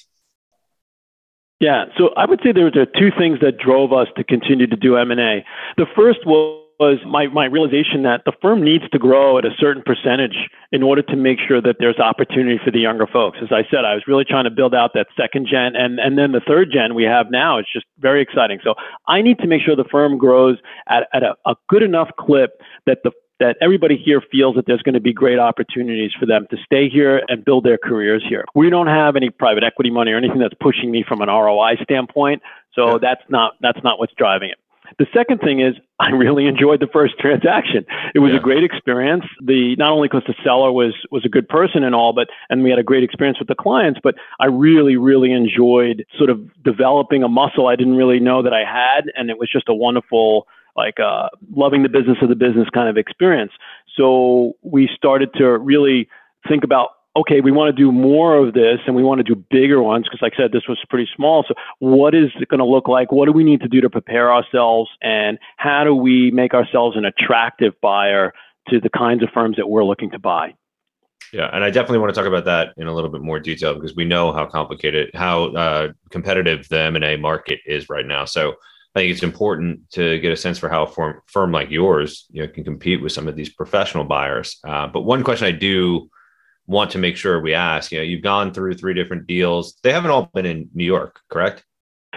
Yeah, 1.59 1.85
so 1.97 2.11
I 2.15 2.25
would 2.25 2.39
say 2.41 2.53
there 2.53 2.63
were 2.63 2.71
two 2.71 3.11
things 3.17 3.39
that 3.41 3.57
drove 3.57 3.91
us 3.91 4.07
to 4.15 4.23
continue 4.23 4.65
to 4.67 4.77
do 4.77 4.95
M&A. 4.95 5.43
The 5.77 5.87
first 5.93 6.25
was 6.25 6.58
was 6.79 6.97
my, 7.05 7.27
my 7.27 7.45
realization 7.45 8.03
that 8.03 8.21
the 8.25 8.31
firm 8.41 8.63
needs 8.63 8.87
to 8.89 8.99
grow 8.99 9.37
at 9.37 9.45
a 9.45 9.51
certain 9.59 9.83
percentage 9.83 10.49
in 10.71 10.81
order 10.81 11.01
to 11.01 11.15
make 11.15 11.37
sure 11.45 11.61
that 11.61 11.75
there's 11.79 11.99
opportunity 11.99 12.59
for 12.63 12.71
the 12.71 12.79
younger 12.79 13.05
folks. 13.05 13.37
As 13.41 13.51
I 13.51 13.63
said, 13.69 13.83
I 13.85 13.93
was 13.93 14.03
really 14.07 14.23
trying 14.23 14.45
to 14.45 14.49
build 14.49 14.73
out 14.73 14.91
that 14.93 15.07
second 15.17 15.47
gen 15.49 15.75
and, 15.75 15.99
and 15.99 16.17
then 16.17 16.31
the 16.31 16.41
third 16.47 16.69
gen 16.71 16.95
we 16.95 17.03
have 17.03 17.27
now. 17.29 17.57
It's 17.57 17.71
just 17.71 17.85
very 17.99 18.21
exciting. 18.21 18.59
So 18.63 18.75
I 19.07 19.21
need 19.21 19.39
to 19.39 19.47
make 19.47 19.61
sure 19.61 19.75
the 19.75 19.83
firm 19.91 20.17
grows 20.17 20.57
at, 20.87 21.07
at 21.13 21.23
a, 21.23 21.35
a 21.45 21.55
good 21.67 21.83
enough 21.83 22.09
clip 22.17 22.61
that 22.85 22.99
the 23.03 23.11
that 23.39 23.55
everybody 23.61 23.95
here 23.95 24.21
feels 24.31 24.55
that 24.55 24.65
there's 24.67 24.81
going 24.81 24.95
to 24.95 24.99
be 24.99 25.13
great 25.13 25.39
opportunities 25.39 26.11
for 26.19 26.25
them 26.25 26.45
to 26.51 26.57
stay 26.65 26.89
here 26.89 27.23
and 27.29 27.45
build 27.45 27.63
their 27.63 27.77
careers 27.77 28.23
here. 28.27 28.43
We 28.53 28.69
don't 28.69 28.87
have 28.87 29.15
any 29.15 29.29
private 29.29 29.63
equity 29.63 29.89
money 29.89 30.11
or 30.11 30.17
anything 30.17 30.39
that's 30.39 30.55
pushing 30.59 30.91
me 30.91 31.05
from 31.07 31.21
an 31.21 31.29
ROI 31.29 31.77
standpoint, 31.83 32.41
so 32.73 32.91
yeah. 32.91 32.97
that's 33.01 33.21
not 33.29 33.53
that's 33.61 33.79
not 33.83 33.97
what's 33.97 34.13
driving 34.17 34.49
it. 34.49 34.57
The 34.97 35.07
second 35.13 35.39
thing 35.39 35.59
is 35.59 35.75
I 35.99 36.09
really 36.09 36.47
enjoyed 36.47 36.79
the 36.79 36.87
first 36.87 37.19
transaction. 37.19 37.85
It 38.15 38.19
was 38.19 38.31
yeah. 38.31 38.37
a 38.37 38.41
great 38.41 38.63
experience. 38.63 39.25
The 39.41 39.75
not 39.77 39.91
only 39.91 40.07
because 40.07 40.23
the 40.27 40.35
seller 40.43 40.71
was 40.71 40.93
was 41.11 41.25
a 41.25 41.29
good 41.29 41.47
person 41.47 41.83
and 41.83 41.93
all, 41.93 42.13
but 42.13 42.29
and 42.49 42.63
we 42.63 42.69
had 42.69 42.79
a 42.79 42.83
great 42.83 43.03
experience 43.03 43.39
with 43.39 43.47
the 43.47 43.55
clients, 43.55 43.99
but 44.01 44.15
I 44.39 44.45
really 44.45 44.95
really 44.95 45.31
enjoyed 45.31 46.05
sort 46.17 46.29
of 46.29 46.39
developing 46.63 47.23
a 47.23 47.29
muscle 47.29 47.67
I 47.67 47.75
didn't 47.75 47.95
really 47.95 48.19
know 48.19 48.41
that 48.43 48.53
I 48.53 48.63
had 48.63 49.11
and 49.15 49.29
it 49.29 49.37
was 49.37 49.49
just 49.51 49.69
a 49.69 49.73
wonderful 49.73 50.47
like 50.77 50.99
uh, 50.99 51.27
loving 51.55 51.83
the 51.83 51.89
business 51.89 52.17
of 52.21 52.29
the 52.29 52.35
business 52.35 52.67
kind 52.73 52.87
of 52.87 52.97
experience. 52.97 53.51
So 53.97 54.53
we 54.61 54.89
started 54.95 55.33
to 55.35 55.57
really 55.57 56.07
think 56.47 56.63
about 56.63 56.89
okay, 57.15 57.41
we 57.41 57.51
want 57.51 57.75
to 57.75 57.81
do 57.81 57.91
more 57.91 58.35
of 58.35 58.53
this 58.53 58.79
and 58.85 58.95
we 58.95 59.03
want 59.03 59.19
to 59.19 59.23
do 59.23 59.35
bigger 59.49 59.81
ones 59.81 60.05
because, 60.05 60.21
like 60.21 60.33
I 60.37 60.43
said, 60.43 60.51
this 60.51 60.67
was 60.67 60.79
pretty 60.89 61.09
small. 61.15 61.43
So, 61.47 61.53
what 61.79 62.13
is 62.13 62.29
it 62.39 62.47
going 62.47 62.59
to 62.59 62.65
look 62.65 62.87
like? 62.87 63.11
What 63.11 63.25
do 63.25 63.31
we 63.31 63.43
need 63.43 63.61
to 63.61 63.67
do 63.67 63.81
to 63.81 63.89
prepare 63.89 64.31
ourselves? 64.31 64.89
And 65.01 65.37
how 65.57 65.83
do 65.83 65.95
we 65.95 66.31
make 66.31 66.53
ourselves 66.53 66.95
an 66.97 67.05
attractive 67.05 67.73
buyer 67.81 68.33
to 68.69 68.79
the 68.79 68.89
kinds 68.89 69.23
of 69.23 69.29
firms 69.33 69.57
that 69.57 69.69
we're 69.69 69.83
looking 69.83 70.11
to 70.11 70.19
buy? 70.19 70.53
Yeah, 71.31 71.49
and 71.53 71.63
I 71.63 71.69
definitely 71.69 71.99
want 71.99 72.13
to 72.13 72.19
talk 72.19 72.27
about 72.27 72.45
that 72.45 72.73
in 72.77 72.87
a 72.87 72.93
little 72.93 73.09
bit 73.09 73.21
more 73.21 73.39
detail 73.39 73.75
because 73.75 73.95
we 73.95 74.05
know 74.05 74.31
how 74.31 74.47
complicated, 74.47 75.11
how 75.13 75.45
uh, 75.53 75.89
competitive 76.09 76.67
the 76.69 76.79
M 76.79 76.95
and 76.95 77.05
A 77.05 77.17
market 77.17 77.59
is 77.65 77.87
right 77.87 78.05
now. 78.05 78.25
So 78.25 78.53
I 78.95 78.99
think 78.99 79.11
it's 79.11 79.21
important 79.21 79.87
to 79.91 80.17
get 80.19 80.31
a 80.31 80.37
sense 80.37 80.57
for 80.57 80.69
how 80.69 80.83
a 80.83 80.87
firm, 80.87 81.21
firm 81.27 81.51
like 81.51 81.69
yours, 81.69 82.25
you 82.31 82.41
know, 82.41 82.51
can 82.51 82.63
compete 82.63 83.03
with 83.03 83.11
some 83.11 83.27
of 83.27 83.35
these 83.35 83.49
professional 83.49 84.05
buyers. 84.05 84.57
Uh, 84.67 84.87
but 84.87 85.01
one 85.01 85.23
question 85.23 85.45
I 85.45 85.51
do 85.51 86.09
want 86.69 86.91
to 86.91 86.97
make 86.99 87.17
sure 87.17 87.41
we 87.41 87.53
ask. 87.53 87.91
You 87.91 87.97
know, 87.97 88.03
you've 88.03 88.21
gone 88.21 88.53
through 88.53 88.75
three 88.75 88.93
different 88.93 89.27
deals. 89.27 89.75
They 89.83 89.91
haven't 89.91 90.11
all 90.11 90.29
been 90.33 90.45
in 90.45 90.69
New 90.73 90.85
York, 90.85 91.19
correct? 91.29 91.65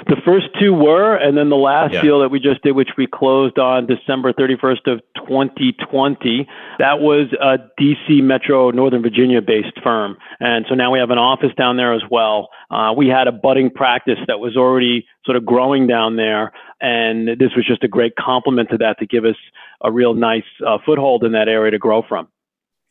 The 0.06 0.16
first 0.24 0.46
two 0.58 0.72
were, 0.72 1.14
and 1.14 1.36
then 1.36 1.48
the 1.48 1.56
last 1.56 1.92
yeah. 1.92 2.02
deal 2.02 2.20
that 2.20 2.30
we 2.30 2.40
just 2.40 2.62
did, 2.62 2.72
which 2.72 2.90
we 2.96 3.06
closed 3.06 3.58
on 3.58 3.86
December 3.86 4.32
31st 4.32 4.90
of 4.90 5.00
2020, 5.28 6.48
that 6.78 7.00
was 7.00 7.28
a 7.40 7.58
DC 7.80 8.22
Metro 8.22 8.70
Northern 8.70 9.02
Virginia 9.02 9.40
based 9.40 9.78
firm. 9.82 10.16
And 10.40 10.64
so 10.68 10.74
now 10.74 10.90
we 10.92 10.98
have 10.98 11.10
an 11.10 11.18
office 11.18 11.52
down 11.56 11.76
there 11.76 11.94
as 11.94 12.02
well. 12.10 12.48
Uh, 12.70 12.92
we 12.96 13.06
had 13.08 13.28
a 13.28 13.32
budding 13.32 13.70
practice 13.70 14.18
that 14.26 14.40
was 14.40 14.56
already 14.56 15.06
sort 15.24 15.36
of 15.36 15.44
growing 15.44 15.86
down 15.86 16.16
there. 16.16 16.52
And 16.80 17.28
this 17.38 17.50
was 17.54 17.64
just 17.66 17.84
a 17.84 17.88
great 17.88 18.16
complement 18.16 18.70
to 18.70 18.78
that 18.78 18.98
to 18.98 19.06
give 19.06 19.24
us 19.24 19.36
a 19.82 19.92
real 19.92 20.14
nice 20.14 20.42
uh, 20.66 20.78
foothold 20.84 21.22
in 21.22 21.32
that 21.32 21.48
area 21.48 21.70
to 21.70 21.78
grow 21.78 22.02
from. 22.02 22.28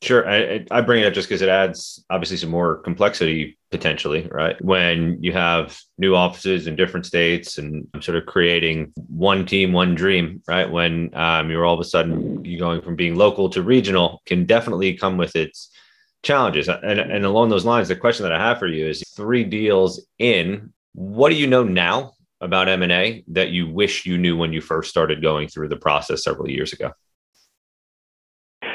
Sure. 0.01 0.27
I, 0.27 0.65
I 0.72 0.81
bring 0.81 1.03
it 1.03 1.05
up 1.05 1.13
just 1.13 1.29
because 1.29 1.43
it 1.43 1.50
adds 1.50 2.03
obviously 2.10 2.38
some 2.38 2.50
more 2.50 2.77
complexity 2.77 3.60
potentially, 3.70 4.27
right? 4.31 4.60
When 4.63 5.22
you 5.22 5.31
have 5.31 5.79
new 6.00 6.15
offices 6.15 6.65
in 6.65 6.75
different 6.75 7.05
states 7.05 7.60
and 7.60 7.88
I'm 7.93 8.01
sort 8.01 8.17
of 8.17 8.25
creating 8.25 8.93
one 8.96 9.46
team, 9.46 9.74
one 9.74 9.93
dream, 9.93 10.41
right? 10.48 10.70
When 10.70 11.13
um, 11.13 11.51
you're 11.51 11.65
all 11.65 11.75
of 11.75 11.79
a 11.79 11.84
sudden 11.84 12.43
you 12.43 12.58
going 12.58 12.81
from 12.81 12.96
being 12.96 13.15
local 13.15 13.48
to 13.51 13.62
regional 13.62 14.24
can 14.25 14.46
definitely 14.46 14.96
come 14.98 15.17
with 15.17 15.36
its 15.36 15.70
challenges. 16.24 16.67
And, 16.67 17.00
and 17.00 17.24
along 17.24 17.50
those 17.50 17.65
lines, 17.65 17.88
the 17.88 17.96
question 17.96 18.24
that 18.24 18.34
I 18.34 18.39
have 18.39 18.58
for 18.58 18.67
you 18.67 18.88
is 18.88 19.03
three 19.15 19.43
deals 19.43 20.03
in, 20.17 20.74
what 20.93 21.29
do 21.29 21.36
you 21.36 21.46
know 21.46 21.63
now 21.63 22.13
about 22.41 22.67
M&A 22.67 23.24
that 23.27 23.50
you 23.50 23.70
wish 23.70 24.08
you 24.08 24.17
knew 24.17 24.36
when 24.36 24.51
you 24.51 24.62
first 24.62 24.89
started 24.89 25.22
going 25.22 25.48
through 25.48 25.70
the 25.70 25.77
process 25.77 26.24
several 26.24 26.50
years 26.50 26.74
ago? 26.74 26.91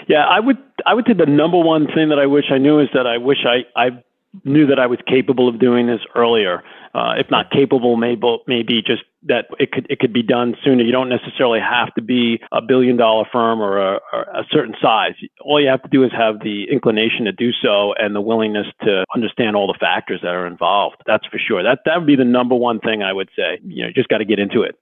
Yeah, 0.07 0.25
I 0.25 0.41
would 0.41 0.59
I 0.85 0.95
would 0.95 1.05
say 1.07 1.15
the 1.15 1.27
number 1.27 1.59
one 1.59 1.87
thing 1.87 2.11
that 2.11 2.19
I 2.19 2.27
wish 2.27 2.47
I 2.51 2.59
knew 2.59 2.81
is 2.81 2.89
that 2.95 3.07
I 3.07 3.19
wish 3.19 3.45
I 3.45 3.65
I 3.81 4.03
knew 4.45 4.67
that 4.67 4.79
I 4.79 4.87
was 4.87 4.99
capable 5.07 5.49
of 5.49 5.59
doing 5.59 5.87
this 5.87 6.01
earlier. 6.15 6.63
Uh, 6.95 7.13
if 7.19 7.31
not 7.31 7.51
capable, 7.51 7.97
maybe 7.97 8.39
maybe 8.47 8.81
just 8.81 9.03
that 9.25 9.47
it 9.59 9.71
could 9.71 9.87
it 9.91 9.99
could 9.99 10.13
be 10.13 10.23
done 10.23 10.55
sooner. 10.65 10.83
You 10.83 10.93
don't 10.93 11.11
necessarily 11.11 11.61
have 11.61 11.93
to 11.95 12.03
be 12.03 12.41
a 12.53 12.63
billion 12.63 12.97
dollar 12.97 13.25
firm 13.31 13.61
or 13.61 13.79
a, 13.79 14.01
or 14.13 14.23
a 14.23 14.45
certain 14.51 14.75
size. 14.81 15.13
All 15.43 15.61
you 15.61 15.69
have 15.69 15.83
to 15.83 15.89
do 15.91 16.05
is 16.05 16.13
have 16.13 16.41
the 16.41 16.65
inclination 16.71 17.27
to 17.27 17.33
do 17.33 17.51
so 17.53 17.93
and 17.99 18.15
the 18.15 18.21
willingness 18.23 18.67
to 18.85 19.05
understand 19.15 19.57
all 19.57 19.67
the 19.67 19.79
factors 19.79 20.21
that 20.23 20.31
are 20.31 20.47
involved. 20.47 20.97
That's 21.07 21.27
for 21.27 21.39
sure. 21.39 21.63
That 21.63 21.81
that 21.85 21.99
would 21.99 22.07
be 22.07 22.17
the 22.17 22.25
number 22.25 22.55
one 22.55 22.81
thing 22.81 23.03
I 23.03 23.13
would 23.13 23.29
say. 23.37 23.59
You 23.67 23.85
know, 23.85 23.93
just 23.95 24.09
got 24.09 24.19
to 24.19 24.25
get 24.25 24.39
into 24.39 24.63
it. 24.63 24.77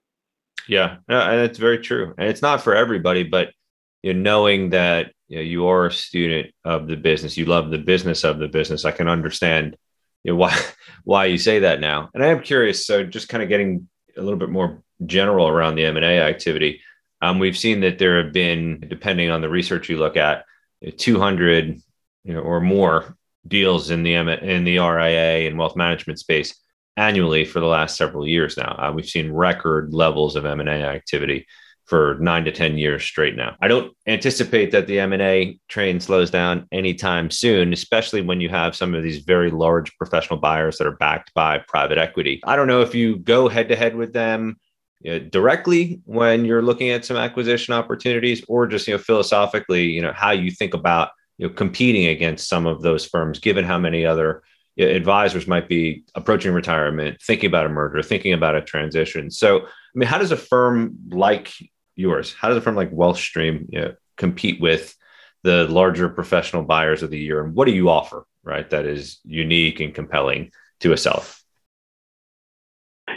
Yeah, 0.69 0.97
no, 1.09 1.37
that's 1.37 1.59
very 1.59 1.79
true, 1.79 2.15
and 2.17 2.29
it's 2.29 2.41
not 2.41 2.61
for 2.61 2.73
everybody, 2.73 3.23
but 3.23 3.49
you 4.03 4.13
know, 4.13 4.21
knowing 4.21 4.69
that 4.69 5.14
you, 5.27 5.37
know, 5.37 5.41
you 5.41 5.67
are 5.67 5.87
a 5.87 5.91
student 5.91 6.53
of 6.63 6.87
the 6.87 6.95
business, 6.95 7.37
you 7.37 7.45
love 7.45 7.69
the 7.69 7.77
business 7.77 8.23
of 8.23 8.39
the 8.39 8.47
business. 8.47 8.85
I 8.85 8.91
can 8.91 9.07
understand 9.07 9.77
you 10.23 10.31
know 10.31 10.35
why 10.41 10.59
why 11.03 11.25
you 11.25 11.37
say 11.37 11.59
that 11.59 11.79
now. 11.79 12.09
And 12.13 12.23
I 12.23 12.27
am 12.27 12.41
curious. 12.41 12.85
So 12.85 13.03
just 13.03 13.29
kind 13.29 13.43
of 13.43 13.49
getting 13.49 13.87
a 14.17 14.21
little 14.21 14.39
bit 14.39 14.49
more 14.49 14.83
general 15.05 15.47
around 15.47 15.75
the 15.75 15.85
M 15.85 15.97
and 15.97 16.05
A 16.05 16.21
activity. 16.21 16.81
Um, 17.21 17.39
we've 17.39 17.57
seen 17.57 17.79
that 17.81 17.97
there 17.97 18.23
have 18.23 18.33
been, 18.33 18.85
depending 18.87 19.29
on 19.31 19.41
the 19.41 19.49
research 19.49 19.89
you 19.89 19.97
look 19.97 20.17
at, 20.17 20.45
200 20.97 21.79
you 22.23 22.33
know, 22.33 22.41
or 22.41 22.59
more 22.59 23.15
deals 23.47 23.91
in 23.91 24.03
the 24.03 24.15
M- 24.15 24.29
in 24.29 24.63
the 24.63 24.79
RIA 24.79 25.47
and 25.47 25.57
wealth 25.57 25.75
management 25.75 26.19
space 26.19 26.55
annually 26.97 27.45
for 27.45 27.59
the 27.59 27.65
last 27.65 27.97
several 27.97 28.27
years 28.27 28.57
now. 28.57 28.75
Uh, 28.77 28.91
we've 28.91 29.09
seen 29.09 29.31
record 29.31 29.93
levels 29.93 30.35
of 30.35 30.45
M&A 30.45 30.83
activity 30.83 31.45
for 31.85 32.17
nine 32.19 32.43
to 32.45 32.51
10 32.51 32.77
years 32.77 33.03
straight 33.03 33.35
now. 33.35 33.55
I 33.61 33.67
don't 33.67 33.95
anticipate 34.07 34.71
that 34.71 34.87
the 34.87 34.99
M&A 34.99 35.59
train 35.67 35.99
slows 35.99 36.31
down 36.31 36.67
anytime 36.71 37.29
soon, 37.29 37.73
especially 37.73 38.21
when 38.21 38.41
you 38.41 38.49
have 38.49 38.75
some 38.75 38.95
of 38.95 39.03
these 39.03 39.19
very 39.19 39.51
large 39.51 39.95
professional 39.97 40.39
buyers 40.39 40.77
that 40.77 40.87
are 40.87 40.97
backed 40.97 41.33
by 41.35 41.59
private 41.67 41.97
equity. 41.97 42.41
I 42.43 42.55
don't 42.55 42.67
know 42.67 42.81
if 42.81 42.95
you 42.95 43.17
go 43.17 43.47
head 43.47 43.69
to 43.69 43.75
head 43.75 43.95
with 43.95 44.13
them 44.13 44.57
you 45.01 45.11
know, 45.11 45.19
directly 45.19 46.01
when 46.05 46.45
you're 46.45 46.63
looking 46.63 46.89
at 46.89 47.05
some 47.05 47.17
acquisition 47.17 47.73
opportunities 47.73 48.43
or 48.47 48.65
just, 48.65 48.87
you 48.87 48.95
know, 48.95 48.97
philosophically, 48.97 49.83
you 49.83 50.01
know, 50.01 50.13
how 50.13 50.31
you 50.31 50.49
think 50.49 50.73
about, 50.73 51.11
you 51.37 51.47
know, 51.47 51.53
competing 51.53 52.07
against 52.07 52.49
some 52.49 52.65
of 52.65 52.81
those 52.81 53.05
firms, 53.05 53.37
given 53.37 53.63
how 53.63 53.77
many 53.77 54.05
other 54.05 54.41
advisors 54.77 55.47
might 55.47 55.69
be 55.69 56.03
approaching 56.15 56.53
retirement, 56.53 57.21
thinking 57.21 57.47
about 57.47 57.65
a 57.65 57.69
merger, 57.69 58.01
thinking 58.01 58.33
about 58.33 58.55
a 58.55 58.61
transition. 58.61 59.29
So, 59.31 59.59
I 59.59 59.69
mean, 59.93 60.07
how 60.07 60.17
does 60.17 60.31
a 60.31 60.37
firm 60.37 60.97
like 61.11 61.53
yours, 61.95 62.33
how 62.33 62.49
does 62.49 62.57
a 62.57 62.61
firm 62.61 62.75
like 62.75 62.91
Wealthstream 62.91 63.67
you 63.69 63.81
know, 63.81 63.95
compete 64.17 64.61
with 64.61 64.95
the 65.43 65.67
larger 65.67 66.09
professional 66.09 66.63
buyers 66.63 67.03
of 67.03 67.09
the 67.09 67.19
year? 67.19 67.43
And 67.43 67.53
what 67.55 67.65
do 67.65 67.73
you 67.73 67.89
offer, 67.89 68.25
right, 68.43 68.69
that 68.69 68.85
is 68.85 69.19
unique 69.23 69.79
and 69.79 69.93
compelling 69.93 70.51
to 70.81 70.93
a 70.93 70.97
self? 70.97 71.43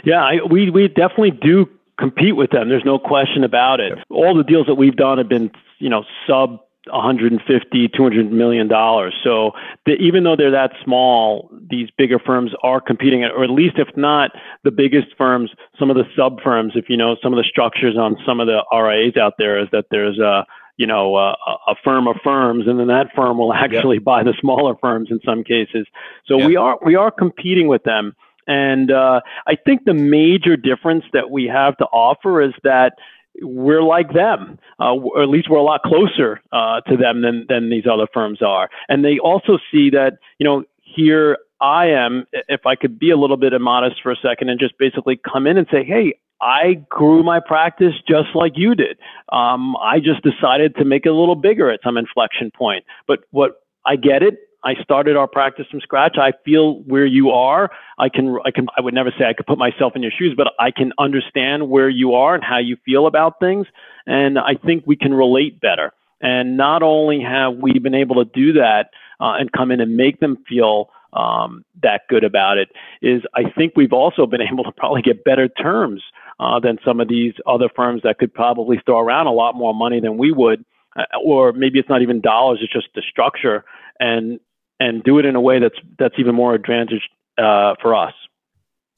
Yeah, 0.03 0.23
I, 0.23 0.39
we 0.49 0.69
we 0.69 0.87
definitely 0.87 1.31
do 1.31 1.69
compete 1.97 2.35
with 2.35 2.51
them. 2.51 2.69
There's 2.69 2.85
no 2.85 2.99
question 2.99 3.43
about 3.43 3.79
it. 3.79 3.97
All 4.09 4.35
the 4.35 4.43
deals 4.43 4.67
that 4.67 4.75
we've 4.75 4.95
done 4.95 5.17
have 5.17 5.27
been, 5.27 5.51
you 5.79 5.89
know, 5.89 6.05
sub 6.27 6.59
150 6.91 7.87
200 7.89 8.31
million 8.31 8.67
dollars 8.67 9.13
so 9.23 9.51
the, 9.85 9.93
even 9.93 10.23
though 10.23 10.35
they're 10.35 10.51
that 10.51 10.71
small 10.83 11.49
these 11.69 11.89
bigger 11.97 12.19
firms 12.19 12.51
are 12.63 12.81
competing 12.81 13.23
or 13.23 13.43
at 13.43 13.49
least 13.49 13.77
if 13.77 13.87
not 13.95 14.31
the 14.63 14.71
biggest 14.71 15.07
firms 15.17 15.51
some 15.77 15.89
of 15.89 15.95
the 15.95 16.05
sub 16.15 16.41
firms 16.41 16.73
if 16.75 16.89
you 16.89 16.97
know 16.97 17.15
some 17.21 17.33
of 17.33 17.37
the 17.37 17.47
structures 17.49 17.97
on 17.97 18.17
some 18.25 18.39
of 18.39 18.47
the 18.47 18.63
RIAs 18.71 19.17
out 19.17 19.33
there 19.37 19.59
is 19.59 19.67
that 19.71 19.85
there's 19.91 20.19
a 20.19 20.45
you 20.77 20.87
know 20.87 21.15
a, 21.15 21.35
a 21.67 21.75
firm 21.83 22.07
of 22.07 22.15
firms 22.23 22.65
and 22.67 22.79
then 22.79 22.87
that 22.87 23.07
firm 23.15 23.37
will 23.37 23.53
actually 23.53 23.97
yep. 23.97 24.03
buy 24.13 24.23
the 24.23 24.33
smaller 24.39 24.75
firms 24.81 25.09
in 25.11 25.19
some 25.25 25.43
cases 25.43 25.85
so 26.25 26.37
yep. 26.37 26.47
we 26.47 26.55
are 26.55 26.79
we 26.83 26.95
are 26.95 27.11
competing 27.11 27.67
with 27.67 27.83
them 27.83 28.15
and 28.49 28.91
uh, 28.91 29.21
I 29.45 29.55
think 29.55 29.85
the 29.85 29.93
major 29.93 30.57
difference 30.57 31.05
that 31.13 31.29
we 31.29 31.45
have 31.45 31.77
to 31.77 31.85
offer 31.85 32.41
is 32.41 32.53
that 32.63 32.93
we're 33.41 33.83
like 33.83 34.13
them, 34.13 34.59
uh, 34.79 34.93
or 34.93 35.23
at 35.23 35.29
least 35.29 35.49
we're 35.49 35.57
a 35.57 35.63
lot 35.63 35.81
closer 35.83 36.41
uh, 36.51 36.81
to 36.81 36.97
them 36.97 37.21
than 37.21 37.45
than 37.47 37.69
these 37.69 37.85
other 37.91 38.07
firms 38.13 38.41
are. 38.41 38.69
And 38.87 39.03
they 39.03 39.19
also 39.19 39.57
see 39.71 39.89
that 39.91 40.17
you 40.37 40.45
know 40.45 40.63
here 40.79 41.37
I 41.61 41.87
am. 41.87 42.25
If 42.47 42.65
I 42.65 42.75
could 42.75 42.99
be 42.99 43.11
a 43.11 43.17
little 43.17 43.37
bit 43.37 43.53
immodest 43.53 44.01
for 44.01 44.11
a 44.11 44.17
second 44.17 44.49
and 44.49 44.59
just 44.59 44.77
basically 44.77 45.19
come 45.31 45.47
in 45.47 45.57
and 45.57 45.67
say, 45.71 45.83
hey. 45.83 46.13
I 46.41 46.75
grew 46.87 47.21
my 47.21 47.41
practice 47.45 47.95
just 48.07 48.29
like 48.33 48.53
you 48.55 48.73
did. 48.73 48.97
Um, 49.29 49.75
I 49.75 49.99
just 49.99 50.23
decided 50.23 50.73
to 50.77 50.85
make 50.85 51.05
it 51.05 51.09
a 51.09 51.13
little 51.13 51.35
bigger 51.35 51.69
at 51.69 51.81
some 51.83 51.97
inflection 51.97 52.49
point. 52.57 52.85
But 53.09 53.25
what 53.31 53.59
I 53.85 53.95
get 53.95 54.23
it. 54.23 54.39
I 54.63 54.75
started 54.83 55.15
our 55.15 55.27
practice 55.27 55.67
from 55.71 55.79
scratch. 55.79 56.17
I 56.17 56.33
feel 56.43 56.79
where 56.81 57.05
you 57.05 57.29
are. 57.29 57.71
I 57.97 58.09
can, 58.09 58.37
I 58.45 58.51
can, 58.51 58.67
I 58.77 58.81
would 58.81 58.93
never 58.93 59.11
say 59.17 59.25
I 59.25 59.33
could 59.33 59.47
put 59.47 59.57
myself 59.57 59.93
in 59.95 60.01
your 60.01 60.11
shoes, 60.11 60.33
but 60.35 60.47
I 60.59 60.71
can 60.71 60.91
understand 60.97 61.69
where 61.69 61.89
you 61.89 62.13
are 62.13 62.35
and 62.35 62.43
how 62.43 62.57
you 62.57 62.77
feel 62.85 63.07
about 63.07 63.39
things. 63.39 63.67
And 64.05 64.37
I 64.37 64.55
think 64.55 64.83
we 64.85 64.97
can 64.97 65.13
relate 65.13 65.61
better. 65.61 65.93
And 66.21 66.57
not 66.57 66.83
only 66.83 67.21
have 67.21 67.55
we 67.55 67.79
been 67.79 67.95
able 67.95 68.15
to 68.15 68.25
do 68.25 68.53
that 68.53 68.89
uh, 69.21 69.35
and 69.39 69.51
come 69.51 69.71
in 69.71 69.79
and 69.79 69.95
make 69.95 70.19
them 70.19 70.37
feel 70.47 70.89
um, 71.13 71.63
that 71.81 72.01
good 72.09 72.23
about 72.23 72.57
it, 72.57 72.69
is 73.01 73.23
I 73.33 73.49
think 73.49 73.73
we've 73.75 73.93
also 73.93 74.25
been 74.25 74.41
able 74.51 74.65
to 74.65 74.71
probably 74.71 75.01
get 75.01 75.23
better 75.23 75.47
terms 75.47 76.03
uh, 76.39 76.59
than 76.59 76.79
some 76.83 76.99
of 76.99 77.07
these 77.07 77.33
other 77.45 77.69
firms 77.73 78.01
that 78.03 78.17
could 78.17 78.33
probably 78.33 78.81
throw 78.85 78.99
around 78.99 79.27
a 79.27 79.31
lot 79.31 79.55
more 79.55 79.73
money 79.73 79.99
than 79.99 80.17
we 80.17 80.31
would. 80.31 80.65
Uh, 80.95 81.03
or 81.23 81.53
maybe 81.53 81.79
it's 81.79 81.89
not 81.89 82.01
even 82.01 82.19
dollars; 82.19 82.59
it's 82.61 82.73
just 82.73 82.87
the 82.95 83.03
structure. 83.07 83.63
And 83.99 84.39
and 84.79 85.03
do 85.03 85.19
it 85.19 85.25
in 85.25 85.35
a 85.35 85.41
way 85.41 85.59
that's 85.59 85.77
that's 85.97 86.15
even 86.17 86.35
more 86.35 86.53
advantage 86.53 87.09
uh, 87.37 87.75
for 87.81 87.95
us. 87.95 88.13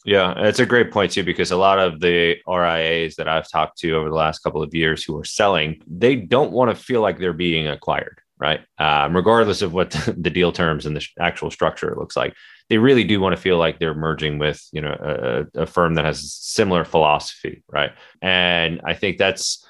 Yeah, 0.03 0.33
it's 0.37 0.59
a 0.59 0.65
great 0.65 0.91
point 0.91 1.11
too, 1.11 1.23
because 1.23 1.51
a 1.51 1.57
lot 1.57 1.77
of 1.77 1.99
the 1.99 2.37
RIAs 2.47 3.15
that 3.15 3.27
I've 3.27 3.49
talked 3.49 3.77
to 3.79 3.95
over 3.95 4.09
the 4.09 4.15
last 4.15 4.39
couple 4.39 4.63
of 4.63 4.73
years 4.73 5.03
who 5.03 5.17
are 5.17 5.25
selling, 5.25 5.81
they 5.85 6.15
don't 6.15 6.51
want 6.51 6.75
to 6.75 6.83
feel 6.83 7.01
like 7.01 7.19
they're 7.19 7.33
being 7.33 7.67
acquired, 7.67 8.19
right? 8.39 8.61
Um, 8.79 9.15
regardless 9.15 9.61
of 9.61 9.73
what 9.73 9.91
the, 9.91 10.13
the 10.17 10.31
deal 10.31 10.51
terms 10.51 10.87
and 10.87 10.95
the 10.95 11.05
actual 11.19 11.51
structure 11.51 11.95
looks 11.95 12.17
like, 12.17 12.33
they 12.69 12.79
really 12.79 13.03
do 13.03 13.19
want 13.19 13.35
to 13.35 13.41
feel 13.41 13.57
like 13.57 13.77
they're 13.77 13.93
merging 13.93 14.39
with, 14.39 14.67
you 14.71 14.81
know, 14.81 15.45
a, 15.55 15.61
a 15.61 15.65
firm 15.67 15.93
that 15.95 16.05
has 16.05 16.33
similar 16.33 16.83
philosophy, 16.83 17.63
right? 17.69 17.91
And 18.23 18.81
I 18.83 18.95
think 18.95 19.19
that's 19.19 19.63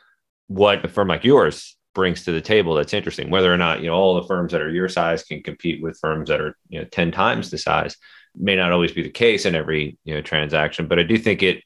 what 0.48 0.86
a 0.86 0.88
firm 0.88 1.10
like 1.10 1.26
yours 1.26 1.76
brings 1.94 2.24
to 2.26 2.32
the 2.32 2.42
table 2.42 2.76
that's 2.76 2.94
interesting. 2.94 3.30
Whether 3.30 3.54
or 3.54 3.58
not 3.58 3.82
you 3.82 3.88
know 3.88 3.96
all 3.96 4.16
the 4.16 4.28
firms 4.28 4.52
that 4.52 4.62
are 4.62 4.70
your 4.70 4.90
size 4.90 5.24
can 5.24 5.44
compete 5.44 5.82
with 5.82 6.00
firms 6.00 6.30
that 6.30 6.42
are 6.42 6.58
you 6.70 6.80
know 6.80 6.86
10 6.86 7.12
times 7.12 7.50
the 7.50 7.58
size 7.58 7.98
may 8.36 8.56
not 8.56 8.72
always 8.72 8.92
be 8.92 9.04
the 9.04 9.10
case 9.10 9.46
in 9.46 9.56
every 9.56 9.98
you 10.04 10.14
know 10.14 10.22
transaction 10.22 10.88
but 10.88 11.00
i 11.00 11.04
do 11.04 11.18
think 11.18 11.44
it 11.44 11.64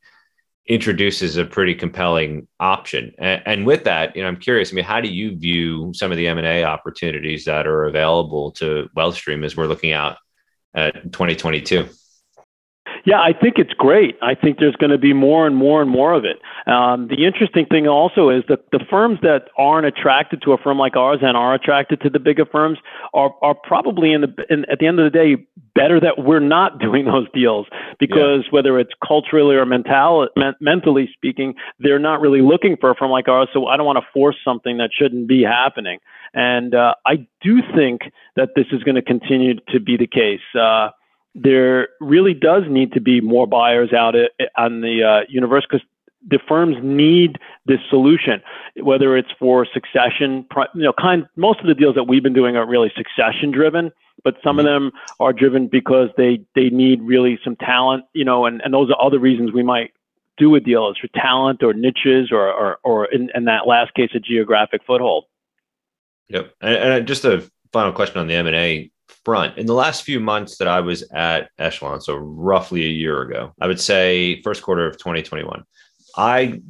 introduces 0.67 1.38
a 1.38 1.46
pretty 1.46 1.75
compelling 1.75 2.48
option. 2.60 3.13
And, 3.20 3.41
and 3.46 3.65
with 3.65 3.84
that 3.84 4.15
you 4.15 4.24
know 4.24 4.27
i'm 4.27 4.38
curious 4.38 4.72
i 4.72 4.75
mean 4.75 4.84
how 4.84 5.00
do 5.00 5.10
you 5.10 5.38
view 5.38 5.91
some 5.94 6.12
of 6.12 6.17
the 6.17 6.27
m&a 6.27 6.63
opportunities 6.63 7.46
that 7.46 7.67
are 7.67 7.86
available 7.86 8.51
to 8.53 8.89
wealthstream 8.98 9.46
as 9.46 9.55
we're 9.55 9.67
looking 9.67 9.91
out 9.91 10.17
at 10.74 11.12
2022 11.12 11.88
yeah, 13.06 13.22
I 13.22 13.34
think 13.34 13.56
it's 13.58 13.74
great. 13.74 14.18
I 14.22 14.34
think 14.34 14.58
there's 14.58 14.76
going 14.76 14.92
to 14.92 14.98
be 14.98 15.14
more 15.14 15.46
and 15.46 15.56
more 15.56 15.82
and 15.82 15.90
more 15.90 16.14
of 16.14 16.26
it. 16.26 16.42
Um, 16.68 17.08
the 17.08 17.26
interesting 17.26 17.68
thing 17.68 17.88
also 17.88 18.30
is 18.30 18.44
that 18.50 18.72
the 18.72 18.84
firms 18.90 19.20
that 19.22 19.50
aren't 19.58 19.86
attracted 19.86 20.42
to 20.42 20.54
a 20.54 20.58
firm 20.58 20.80
like 20.80 20.96
ours 20.96 21.20
and 21.22 21.38
are 21.38 21.54
attracted 21.54 22.02
to 22.02 22.10
the 22.10 22.20
bigger 22.20 22.46
firms 22.46 22.80
are 23.14 23.34
are 23.44 23.54
probably 23.54 24.12
in 24.12 24.22
the 24.22 24.46
in, 24.50 24.66
at 24.72 24.80
the 24.80 24.88
end 24.88 25.00
of 25.00 25.12
the 25.12 25.16
day 25.16 25.36
better 25.76 26.00
that 26.00 26.24
we're 26.24 26.40
not 26.40 26.80
doing 26.86 27.06
those 27.06 27.28
deals 27.32 27.68
because 28.00 28.44
yeah. 28.46 28.50
whether 28.52 28.80
it's 28.80 28.94
culturally 29.06 29.56
or 29.56 29.66
mental, 29.66 30.28
men, 30.36 30.56
mentally 30.60 31.08
speaking, 31.14 31.54
they're 31.80 32.00
not 32.00 32.22
really 32.22 32.42
looking 32.42 32.76
for 32.80 32.90
a 32.90 32.96
firm 32.96 33.12
like 33.12 33.28
ours. 33.28 33.50
So 33.54 33.68
I 33.68 33.78
don't 33.78 33.86
want 33.86 34.00
to 34.00 34.06
force 34.14 34.38
something 34.44 34.78
that 34.78 34.90
shouldn't 34.92 35.28
be 35.28 35.44
happening. 35.44 36.00
And 36.34 36.74
uh, 36.74 36.96
I 37.06 37.28
do 37.42 37.60
think 37.76 38.02
that 38.36 38.50
this 38.56 38.66
is 38.72 38.84
going 38.84 38.96
to 38.96 39.02
continue 39.02 39.56
to 39.70 39.80
be 39.80 39.96
the 39.96 40.08
case. 40.08 40.42
Uh, 40.60 40.90
there 41.36 41.89
really 42.00 42.34
does 42.34 42.63
need 42.70 42.94
to 42.94 43.01
be 43.01 43.20
more 43.20 43.46
buyers 43.46 43.92
out 43.92 44.15
on 44.58 44.82
the 44.82 45.04
uh, 45.04 45.25
universe 45.30 45.65
because 45.70 45.86
the 46.27 46.39
firms 46.48 46.77
need 46.82 47.38
this 47.65 47.80
solution, 47.89 48.42
whether 48.82 49.15
it's 49.15 49.30
for 49.38 49.68
succession, 49.72 50.48
you 50.74 50.82
know, 50.82 50.94
kind. 50.94 51.27
Most 51.36 51.60
of 51.60 51.68
the 51.68 51.75
deals 51.75 51.96
that 51.96 52.06
we've 52.06 52.24
been 52.24 52.34
doing 52.34 52.56
are 52.56 52.65
really 52.65 52.92
succession 52.96 53.51
driven, 53.51 53.92
but 54.24 54.38
some 54.44 54.58
of 54.58 54.65
mm-hmm. 54.65 54.86
them 54.86 54.92
are 55.20 55.34
driven 55.34 55.68
because 55.68 56.10
they 56.18 56.42
they 56.56 56.70
need 56.70 57.01
really 57.01 57.38
some 57.44 57.56
talent, 57.58 58.06
you 58.13 58.25
know, 58.25 58.46
and, 58.46 58.62
and 58.63 58.74
those 58.74 58.89
are 58.89 59.06
other 59.06 59.20
reasons 59.20 59.51
we 59.51 59.62
might 59.62 59.92
do 60.38 60.56
a 60.56 60.60
deal 60.60 60.89
is 60.89 60.98
for 60.98 61.08
talent 61.20 61.62
or 61.62 61.74
niches 61.74 62.32
or 62.32 62.51
or, 62.51 62.80
or 62.84 63.06
in, 63.06 63.30
in 63.36 63.46
that 63.46 63.68
last 63.68 63.94
case 63.94 64.10
a 64.15 64.20
geographic 64.20 64.82
foothold. 64.88 65.25
Yep, 66.30 66.54
and, 66.62 66.75
and 66.75 67.08
just 67.08 67.25
a 67.25 67.48
final 67.72 67.92
question 67.92 68.20
on 68.20 68.27
the 68.27 68.36
M 68.36 68.48
and 68.48 68.56
A 68.56 68.92
front 69.24 69.58
in 69.58 69.66
the 69.66 69.74
last 69.74 70.04
few 70.04 70.20
months 70.20 70.58
that 70.58 70.68
I 70.68 70.82
was 70.82 71.04
at 71.12 71.50
Echelon, 71.58 72.02
so 72.02 72.16
roughly 72.16 72.86
a 72.86 72.90
year 72.90 73.22
ago, 73.22 73.54
I 73.60 73.68
would 73.68 73.80
say 73.80 74.42
first 74.42 74.62
quarter 74.62 74.88
of 74.88 74.98
2021, 74.98 75.64
I 76.18 76.62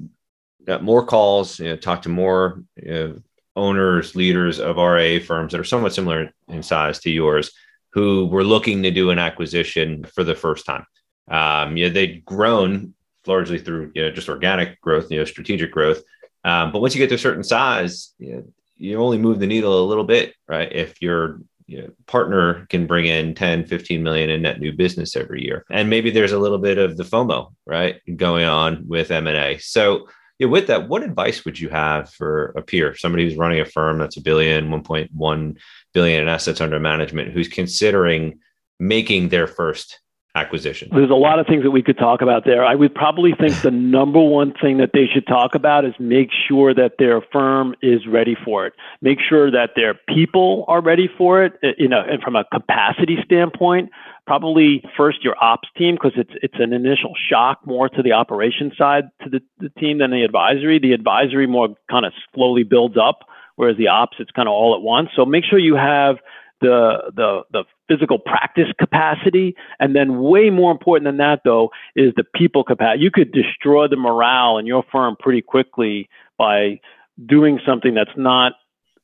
got 0.65 0.83
more 0.83 1.05
calls, 1.05 1.59
you 1.59 1.69
know, 1.69 1.75
talked 1.75 2.03
to 2.03 2.09
more 2.09 2.63
you 2.75 2.91
know, 2.91 3.21
owners, 3.55 4.15
leaders 4.15 4.59
of 4.59 4.77
RIA 4.77 5.19
firms 5.21 5.51
that 5.51 5.61
are 5.61 5.65
somewhat 5.65 5.93
similar 5.93 6.31
in 6.47 6.63
size 6.63 6.99
to 6.99 7.11
yours 7.11 7.51
who 7.91 8.25
were 8.25 8.43
looking 8.43 8.83
to 8.83 8.91
do 8.91 9.09
an 9.09 9.19
acquisition 9.19 10.03
for 10.03 10.23
the 10.23 10.35
first 10.35 10.65
time. 10.65 10.85
Um, 11.29 11.77
you 11.77 11.87
know, 11.87 11.93
they'd 11.93 12.25
grown 12.25 12.93
largely 13.25 13.57
through 13.57 13.91
you 13.95 14.03
know, 14.03 14.11
just 14.11 14.29
organic 14.29 14.79
growth, 14.81 15.09
you 15.09 15.17
know, 15.17 15.25
strategic 15.25 15.71
growth. 15.71 16.03
Um, 16.43 16.71
but 16.71 16.81
once 16.81 16.93
you 16.93 16.99
get 16.99 17.09
to 17.09 17.15
a 17.15 17.19
certain 17.19 17.43
size, 17.43 18.13
you, 18.19 18.35
know, 18.35 18.43
you 18.75 18.97
only 18.97 19.17
move 19.17 19.39
the 19.39 19.47
needle 19.47 19.83
a 19.83 19.87
little 19.87 20.03
bit, 20.03 20.35
right? 20.47 20.71
If 20.71 21.01
you're 21.01 21.39
you 21.67 21.81
know, 21.81 21.89
partner 22.07 22.65
can 22.69 22.85
bring 22.85 23.05
in 23.05 23.33
10 23.33 23.65
15 23.65 24.03
million 24.03 24.29
in 24.29 24.41
net 24.41 24.59
new 24.59 24.71
business 24.71 25.15
every 25.15 25.43
year. 25.43 25.65
And 25.69 25.89
maybe 25.89 26.11
there's 26.11 26.31
a 26.31 26.39
little 26.39 26.59
bit 26.59 26.77
of 26.77 26.97
the 26.97 27.03
fomo 27.03 27.53
right 27.65 28.01
going 28.15 28.45
on 28.45 28.87
with 28.87 29.11
m&a 29.11 29.57
so 29.59 30.07
yeah, 30.37 30.47
with 30.47 30.67
that 30.67 30.89
what 30.89 31.03
advice 31.03 31.45
would 31.45 31.59
you 31.59 31.69
have 31.69 32.11
for 32.11 32.47
a 32.57 32.61
peer 32.61 32.95
somebody 32.95 33.23
who's 33.23 33.37
running 33.37 33.59
a 33.59 33.65
firm 33.65 33.97
that's 33.97 34.17
a 34.17 34.21
billion 34.21 34.69
1.1 34.69 35.57
billion 35.93 36.21
in 36.21 36.27
assets 36.27 36.61
under 36.61 36.79
management 36.79 37.31
who's 37.31 37.47
considering 37.47 38.39
making 38.79 39.29
their 39.29 39.47
first 39.47 39.99
acquisition? 40.35 40.89
There's 40.91 41.09
a 41.09 41.15
lot 41.15 41.39
of 41.39 41.47
things 41.47 41.63
that 41.63 41.71
we 41.71 41.81
could 41.81 41.97
talk 41.97 42.21
about 42.21 42.45
there. 42.45 42.63
I 42.63 42.75
would 42.75 42.93
probably 42.93 43.33
think 43.39 43.61
the 43.61 43.71
number 43.95 44.21
one 44.21 44.53
thing 44.61 44.77
that 44.77 44.91
they 44.93 45.07
should 45.11 45.25
talk 45.25 45.55
about 45.55 45.85
is 45.85 45.93
make 45.99 46.29
sure 46.47 46.73
that 46.73 46.93
their 46.99 47.21
firm 47.31 47.73
is 47.81 48.05
ready 48.07 48.35
for 48.43 48.67
it. 48.67 48.73
Make 49.01 49.19
sure 49.27 49.49
that 49.49 49.71
their 49.75 49.93
people 50.13 50.65
are 50.67 50.81
ready 50.81 51.09
for 51.17 51.43
it, 51.43 51.53
uh, 51.63 51.69
you 51.77 51.87
know, 51.87 52.01
and 52.01 52.21
from 52.21 52.35
a 52.35 52.43
capacity 52.53 53.17
standpoint, 53.23 53.89
probably 54.27 54.83
first 54.97 55.23
your 55.23 55.35
ops 55.41 55.69
team 55.77 55.95
because 55.95 56.13
it's 56.17 56.31
it's 56.41 56.59
an 56.59 56.73
initial 56.73 57.13
shock 57.29 57.59
more 57.65 57.87
to 57.89 58.01
the 58.01 58.11
operation 58.11 58.71
side 58.77 59.05
to 59.23 59.29
the, 59.29 59.41
the 59.59 59.69
team 59.79 59.99
than 59.99 60.11
the 60.11 60.23
advisory. 60.23 60.79
The 60.79 60.93
advisory 60.93 61.47
more 61.47 61.69
kind 61.89 62.05
of 62.05 62.13
slowly 62.33 62.63
builds 62.63 62.97
up, 62.97 63.19
whereas 63.55 63.77
the 63.77 63.87
ops 63.87 64.17
it's 64.19 64.31
kind 64.31 64.47
of 64.47 64.53
all 64.53 64.75
at 64.75 64.81
once. 64.81 65.09
So 65.15 65.25
make 65.25 65.45
sure 65.45 65.59
you 65.59 65.75
have 65.75 66.17
the 66.61 67.11
the 67.15 67.41
the 67.51 67.63
physical 67.87 68.19
practice 68.19 68.67
capacity. 68.79 69.55
And 69.79 69.95
then 69.95 70.19
way 70.21 70.49
more 70.49 70.71
important 70.71 71.05
than 71.05 71.17
that 71.17 71.41
though 71.43 71.71
is 71.95 72.13
the 72.15 72.23
people 72.23 72.63
capacity 72.63 73.03
you 73.03 73.11
could 73.11 73.31
destroy 73.31 73.87
the 73.87 73.97
morale 73.97 74.57
in 74.57 74.65
your 74.65 74.83
firm 74.91 75.15
pretty 75.19 75.41
quickly 75.41 76.09
by 76.37 76.79
doing 77.25 77.59
something 77.65 77.93
that's 77.93 78.17
not 78.17 78.53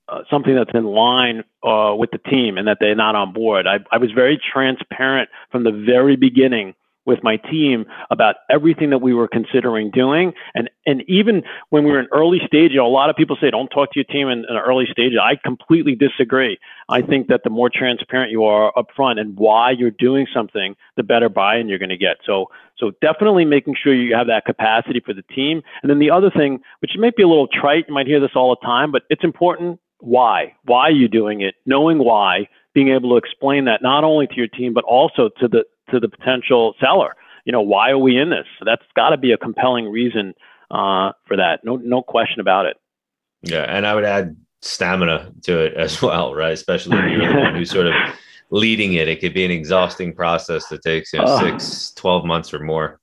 uh, 0.10 0.24
something 0.30 0.56
that's 0.56 0.72
in 0.74 0.86
line 0.86 1.44
uh, 1.64 1.94
with 1.98 2.12
the 2.12 2.18
team 2.18 2.58
and 2.58 2.68
that 2.68 2.78
they're 2.82 2.96
not 2.96 3.16
on 3.16 3.32
board. 3.32 3.66
I, 3.68 3.80
I 3.92 3.98
was 3.98 4.12
very 4.12 4.38
transparent 4.52 5.30
from 5.52 5.64
the 5.64 5.72
very 5.72 6.16
beginning 6.18 6.74
with 7.12 7.24
my 7.24 7.38
team 7.38 7.86
about 8.10 8.36
everything 8.50 8.90
that 8.90 9.00
we 9.00 9.14
were 9.14 9.28
considering 9.28 9.92
doing. 9.92 10.34
And 10.56 10.70
and 10.86 11.04
even 11.08 11.44
when 11.70 11.84
we 11.84 11.92
were 11.92 12.00
in 12.00 12.08
early 12.12 12.40
stage, 12.48 12.72
you 12.72 12.78
know, 12.78 12.88
a 12.88 12.90
lot 12.90 13.10
of 13.10 13.16
people 13.16 13.38
say 13.40 13.52
don't 13.52 13.70
talk 13.70 13.92
to 13.92 14.00
your 14.00 14.06
team 14.06 14.30
in, 14.30 14.40
in 14.50 14.56
an 14.56 14.64
early 14.66 14.86
stage. 14.92 15.14
I 15.22 15.36
completely 15.36 15.96
disagree. 15.96 16.58
I 16.90 17.02
think 17.02 17.28
that 17.28 17.42
the 17.44 17.50
more 17.50 17.70
transparent 17.70 18.32
you 18.32 18.46
are 18.46 18.74
upfront 18.74 19.20
and 19.20 19.38
why 19.38 19.72
you're 19.72 19.92
doing 19.92 20.26
something, 20.34 20.76
the 20.96 21.04
better 21.04 21.30
buy-in 21.30 21.70
you're 21.70 21.78
going 21.78 21.90
to 21.90 21.98
get. 21.98 22.18
So 22.26 22.48
so 22.78 22.92
definitely 23.02 23.46
making 23.46 23.76
sure 23.82 23.94
you 23.94 24.16
have 24.16 24.28
that 24.28 24.46
capacity 24.46 25.02
for 25.06 25.14
the 25.14 25.22
team. 25.24 25.62
And 25.84 25.90
then 25.90 26.00
the 26.00 26.10
other 26.10 26.32
thing, 26.32 26.62
which 26.80 26.92
might 26.98 27.16
be 27.16 27.24
a 27.24 27.28
little 27.28 27.48
trite, 27.48 27.86
you 27.88 27.94
might 27.94 28.08
hear 28.08 28.20
this 28.20 28.32
all 28.36 28.50
the 28.50 28.66
time, 28.66 28.92
but 28.92 29.04
it's 29.10 29.24
important. 29.24 29.80
Why? 30.00 30.56
Why 30.66 30.86
are 30.86 30.92
you 30.92 31.08
doing 31.08 31.42
it? 31.42 31.54
Knowing 31.68 32.00
why, 32.00 32.48
being 32.74 32.90
able 32.90 33.12
to 33.12 33.18
explain 33.18 33.66
that 33.66 33.82
not 33.82 34.04
only 34.04 34.28
to 34.28 34.36
your 34.36 34.48
team 34.48 34.74
but 34.74 34.84
also 34.86 35.30
to 35.40 35.48
the 35.48 35.66
to 35.90 36.00
the 36.00 36.10
potential 36.10 36.76
seller. 36.80 37.16
You 37.46 37.52
know, 37.52 37.62
why 37.62 37.90
are 37.90 37.98
we 37.98 38.18
in 38.18 38.30
this? 38.30 38.46
That's 38.64 38.84
got 38.96 39.10
to 39.10 39.18
be 39.18 39.32
a 39.32 39.38
compelling 39.38 39.90
reason 39.90 40.34
uh, 40.70 41.12
for 41.28 41.36
that. 41.38 41.62
No, 41.64 41.78
no 41.78 42.02
question 42.02 42.40
about 42.40 42.66
it. 42.66 42.78
Yeah, 43.42 43.64
and 43.64 43.88
I 43.88 43.96
would 43.96 44.04
add 44.04 44.36
stamina 44.62 45.32
to 45.44 45.60
it 45.60 45.74
as 45.74 46.02
well, 46.02 46.36
right? 46.36 46.54
Especially 46.54 46.98
if 46.98 47.12
you're 47.12 47.34
the 47.34 47.40
one 47.40 47.56
who's 47.56 47.72
sort 47.72 47.88
of 47.88 47.94
leading 48.52 48.94
it. 48.94 49.08
It 49.08 49.20
could 49.20 49.34
be 49.34 49.44
an 49.44 49.52
exhausting 49.52 50.14
process 50.14 50.68
that 50.68 50.84
takes 50.84 51.14
you 51.14 51.20
know, 51.20 51.40
six, 51.40 51.92
12 51.96 52.26
months 52.26 52.54
or 52.54 52.60
more. 52.60 53.00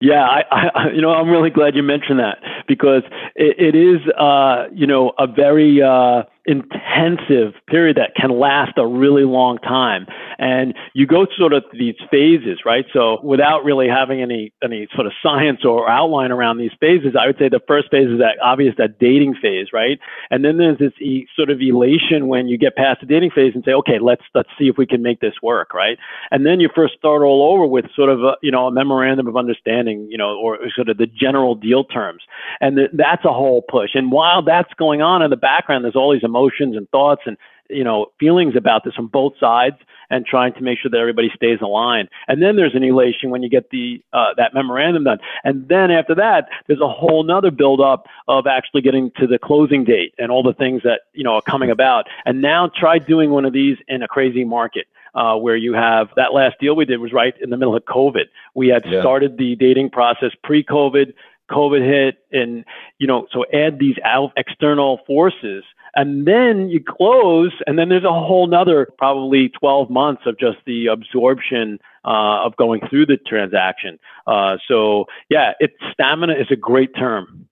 Yeah, 0.00 0.22
I, 0.22 0.44
I, 0.74 0.90
you 0.90 1.00
know, 1.00 1.10
I'm 1.10 1.28
really 1.28 1.50
glad 1.50 1.74
you 1.74 1.82
mentioned 1.82 2.20
that 2.20 2.38
because 2.68 3.02
it, 3.34 3.58
it 3.58 3.74
is, 3.74 3.98
uh, 4.16 4.66
you 4.72 4.86
know, 4.86 5.12
a 5.18 5.26
very 5.26 5.82
uh, 5.82 6.22
intensive 6.48 7.52
period 7.66 7.98
that 7.98 8.14
can 8.16 8.30
last 8.30 8.72
a 8.78 8.86
really 8.86 9.24
long 9.24 9.58
time. 9.58 10.06
And 10.38 10.74
you 10.94 11.06
go 11.06 11.26
sort 11.36 11.52
of 11.52 11.64
these 11.78 11.96
phases, 12.10 12.60
right? 12.64 12.86
So 12.92 13.18
without 13.22 13.64
really 13.64 13.86
having 13.86 14.22
any 14.22 14.52
any 14.64 14.88
sort 14.94 15.06
of 15.06 15.12
science 15.22 15.64
or 15.64 15.88
outline 15.90 16.32
around 16.32 16.56
these 16.56 16.70
phases, 16.80 17.14
I 17.20 17.26
would 17.26 17.36
say 17.38 17.50
the 17.50 17.60
first 17.68 17.90
phase 17.90 18.08
is 18.08 18.18
that 18.18 18.40
obvious 18.42 18.74
that 18.78 18.98
dating 18.98 19.34
phase, 19.42 19.68
right? 19.72 20.00
And 20.30 20.44
then 20.44 20.56
there's 20.56 20.78
this 20.78 20.92
e- 21.00 21.26
sort 21.36 21.50
of 21.50 21.60
elation 21.60 22.28
when 22.28 22.48
you 22.48 22.56
get 22.56 22.76
past 22.76 23.00
the 23.00 23.06
dating 23.06 23.32
phase 23.32 23.52
and 23.54 23.62
say, 23.64 23.72
okay, 23.72 23.98
let's 24.00 24.22
let's 24.34 24.48
see 24.58 24.68
if 24.68 24.78
we 24.78 24.86
can 24.86 25.02
make 25.02 25.20
this 25.20 25.34
work, 25.42 25.74
right? 25.74 25.98
And 26.30 26.46
then 26.46 26.60
you 26.60 26.70
first 26.74 26.94
start 26.96 27.22
all 27.22 27.52
over 27.52 27.66
with 27.66 27.84
sort 27.94 28.08
of 28.08 28.22
a, 28.22 28.36
you 28.42 28.50
know 28.50 28.66
a 28.66 28.72
memorandum 28.72 29.26
of 29.26 29.36
understanding, 29.36 30.08
you 30.10 30.16
know, 30.16 30.38
or 30.38 30.58
sort 30.74 30.88
of 30.88 30.96
the 30.96 31.06
general 31.06 31.54
deal 31.54 31.84
terms, 31.84 32.22
and 32.62 32.76
th- 32.76 32.90
that's 32.94 33.24
a 33.26 33.32
whole 33.32 33.60
push. 33.60 33.90
And 33.92 34.10
while 34.10 34.40
that's 34.42 34.72
going 34.78 35.02
on 35.02 35.20
in 35.20 35.28
the 35.28 35.36
background, 35.36 35.84
there's 35.84 35.96
all 35.96 36.12
these 36.12 36.24
emotions 36.24 36.37
emotions 36.38 36.76
and 36.76 36.88
thoughts 36.90 37.22
and 37.26 37.36
you 37.68 37.84
know 37.84 38.06
feelings 38.18 38.54
about 38.56 38.84
this 38.84 38.94
from 38.94 39.08
both 39.08 39.34
sides 39.38 39.76
and 40.10 40.24
trying 40.24 40.54
to 40.54 40.62
make 40.62 40.78
sure 40.78 40.90
that 40.90 40.98
everybody 40.98 41.30
stays 41.34 41.58
aligned 41.60 42.08
and 42.28 42.42
then 42.42 42.56
there's 42.56 42.74
an 42.74 42.82
elation 42.82 43.30
when 43.30 43.42
you 43.42 43.48
get 43.48 43.70
the 43.70 44.02
uh, 44.12 44.32
that 44.36 44.54
memorandum 44.54 45.04
done 45.04 45.18
and 45.44 45.68
then 45.68 45.90
after 45.90 46.14
that 46.14 46.48
there's 46.66 46.80
a 46.80 46.88
whole 46.88 47.22
nother 47.22 47.50
build 47.50 47.80
up 47.80 48.06
of 48.26 48.46
actually 48.46 48.80
getting 48.80 49.10
to 49.16 49.26
the 49.26 49.38
closing 49.38 49.84
date 49.84 50.14
and 50.18 50.30
all 50.30 50.42
the 50.42 50.54
things 50.54 50.82
that 50.82 51.02
you 51.12 51.24
know 51.24 51.34
are 51.34 51.42
coming 51.42 51.70
about 51.70 52.06
and 52.24 52.40
now 52.40 52.70
try 52.74 52.98
doing 52.98 53.30
one 53.30 53.44
of 53.44 53.52
these 53.52 53.76
in 53.88 54.02
a 54.02 54.08
crazy 54.08 54.44
market 54.44 54.86
uh, 55.14 55.36
where 55.36 55.56
you 55.56 55.74
have 55.74 56.08
that 56.16 56.32
last 56.32 56.56
deal 56.60 56.76
we 56.76 56.84
did 56.84 57.00
was 57.00 57.12
right 57.12 57.34
in 57.40 57.50
the 57.50 57.56
middle 57.56 57.74
of 57.74 57.82
COVID. 57.84 58.26
We 58.54 58.68
had 58.68 58.84
yeah. 58.86 59.00
started 59.00 59.38
the 59.38 59.56
dating 59.56 59.90
process 59.90 60.32
pre-COVID. 60.44 61.12
COVID 61.50 61.82
hit, 61.82 62.18
and 62.30 62.64
you 62.98 63.06
know, 63.06 63.26
so 63.32 63.44
add 63.54 63.78
these 63.78 63.96
out 64.04 64.32
external 64.36 65.00
forces 65.06 65.64
and 65.94 66.26
then 66.26 66.68
you 66.68 66.82
close 66.82 67.52
and 67.66 67.78
then 67.78 67.88
there's 67.88 68.04
a 68.04 68.12
whole 68.12 68.46
nother 68.46 68.88
probably 68.98 69.48
12 69.50 69.90
months 69.90 70.22
of 70.26 70.38
just 70.38 70.58
the 70.66 70.86
absorption 70.86 71.78
uh, 72.04 72.44
of 72.44 72.56
going 72.56 72.80
through 72.88 73.06
the 73.06 73.16
transaction 73.16 73.98
uh, 74.26 74.56
so 74.66 75.04
yeah 75.28 75.52
it 75.60 75.72
stamina 75.92 76.34
is 76.34 76.46
a 76.50 76.56
great 76.56 76.94
term 76.94 77.48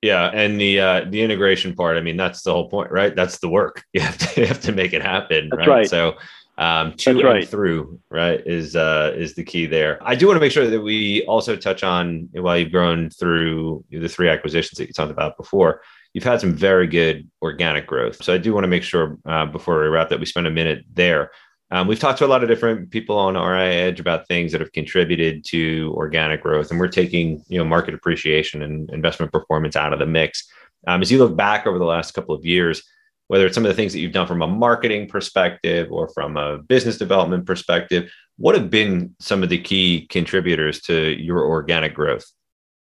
yeah 0.00 0.30
and 0.32 0.60
the 0.60 0.80
uh, 0.80 1.04
the 1.08 1.22
integration 1.22 1.74
part 1.74 1.96
i 1.96 2.00
mean 2.00 2.16
that's 2.16 2.42
the 2.42 2.52
whole 2.52 2.68
point 2.68 2.90
right 2.90 3.14
that's 3.16 3.38
the 3.38 3.48
work 3.48 3.84
you 3.92 4.00
have 4.00 4.18
to, 4.18 4.40
you 4.40 4.46
have 4.46 4.60
to 4.60 4.72
make 4.72 4.92
it 4.92 5.02
happen 5.02 5.48
that's 5.50 5.66
right, 5.66 5.68
right. 5.68 5.88
so 5.88 6.14
um, 6.58 6.92
to 6.94 7.14
That's 7.14 7.24
right. 7.24 7.48
through 7.48 7.98
right 8.10 8.40
is 8.46 8.76
uh, 8.76 9.14
is 9.16 9.34
the 9.34 9.42
key 9.42 9.64
there. 9.64 9.98
I 10.02 10.14
do 10.14 10.26
want 10.26 10.36
to 10.36 10.40
make 10.40 10.52
sure 10.52 10.68
that 10.68 10.82
we 10.82 11.24
also 11.24 11.56
touch 11.56 11.82
on 11.82 12.28
while 12.32 12.58
you've 12.58 12.70
grown 12.70 13.08
through 13.08 13.84
the 13.90 14.08
three 14.08 14.28
acquisitions 14.28 14.76
that 14.76 14.86
you 14.86 14.92
talked 14.92 15.10
about 15.10 15.38
before 15.38 15.80
you've 16.14 16.24
had 16.24 16.40
some 16.40 16.54
very 16.54 16.86
good 16.86 17.28
organic 17.40 17.86
growth. 17.86 18.22
So 18.22 18.34
I 18.34 18.38
do 18.38 18.52
want 18.52 18.64
to 18.64 18.68
make 18.68 18.82
sure 18.82 19.18
uh, 19.26 19.46
before 19.46 19.80
we 19.80 19.88
wrap 19.88 20.10
that 20.10 20.20
we 20.20 20.26
spend 20.26 20.46
a 20.46 20.50
minute 20.50 20.84
there. 20.92 21.30
Um, 21.70 21.86
we've 21.86 21.98
talked 21.98 22.18
to 22.18 22.26
a 22.26 22.28
lot 22.28 22.42
of 22.42 22.50
different 22.50 22.90
people 22.90 23.16
on 23.16 23.34
RIA 23.34 23.86
Edge 23.86 23.98
about 23.98 24.28
things 24.28 24.52
that 24.52 24.60
have 24.60 24.72
contributed 24.72 25.42
to 25.46 25.90
organic 25.96 26.42
growth, 26.42 26.70
and 26.70 26.78
we're 26.78 26.88
taking 26.88 27.42
you 27.48 27.58
know 27.58 27.64
market 27.64 27.94
appreciation 27.94 28.62
and 28.62 28.90
investment 28.90 29.32
performance 29.32 29.74
out 29.74 29.94
of 29.94 29.98
the 29.98 30.06
mix. 30.06 30.46
Um, 30.86 31.00
as 31.00 31.10
you 31.10 31.18
look 31.18 31.34
back 31.34 31.66
over 31.66 31.78
the 31.78 31.86
last 31.86 32.12
couple 32.12 32.34
of 32.34 32.44
years, 32.44 32.82
whether 33.28 33.46
it's 33.46 33.54
some 33.54 33.64
of 33.64 33.70
the 33.70 33.74
things 33.74 33.94
that 33.94 34.00
you've 34.00 34.12
done 34.12 34.26
from 34.26 34.42
a 34.42 34.46
marketing 34.46 35.08
perspective 35.08 35.90
or 35.90 36.08
from 36.08 36.36
a 36.36 36.58
business 36.58 36.98
development 36.98 37.46
perspective, 37.46 38.12
what 38.36 38.54
have 38.54 38.68
been 38.68 39.14
some 39.18 39.42
of 39.42 39.48
the 39.48 39.58
key 39.58 40.06
contributors 40.10 40.82
to 40.82 41.16
your 41.18 41.42
organic 41.46 41.94
growth? 41.94 42.26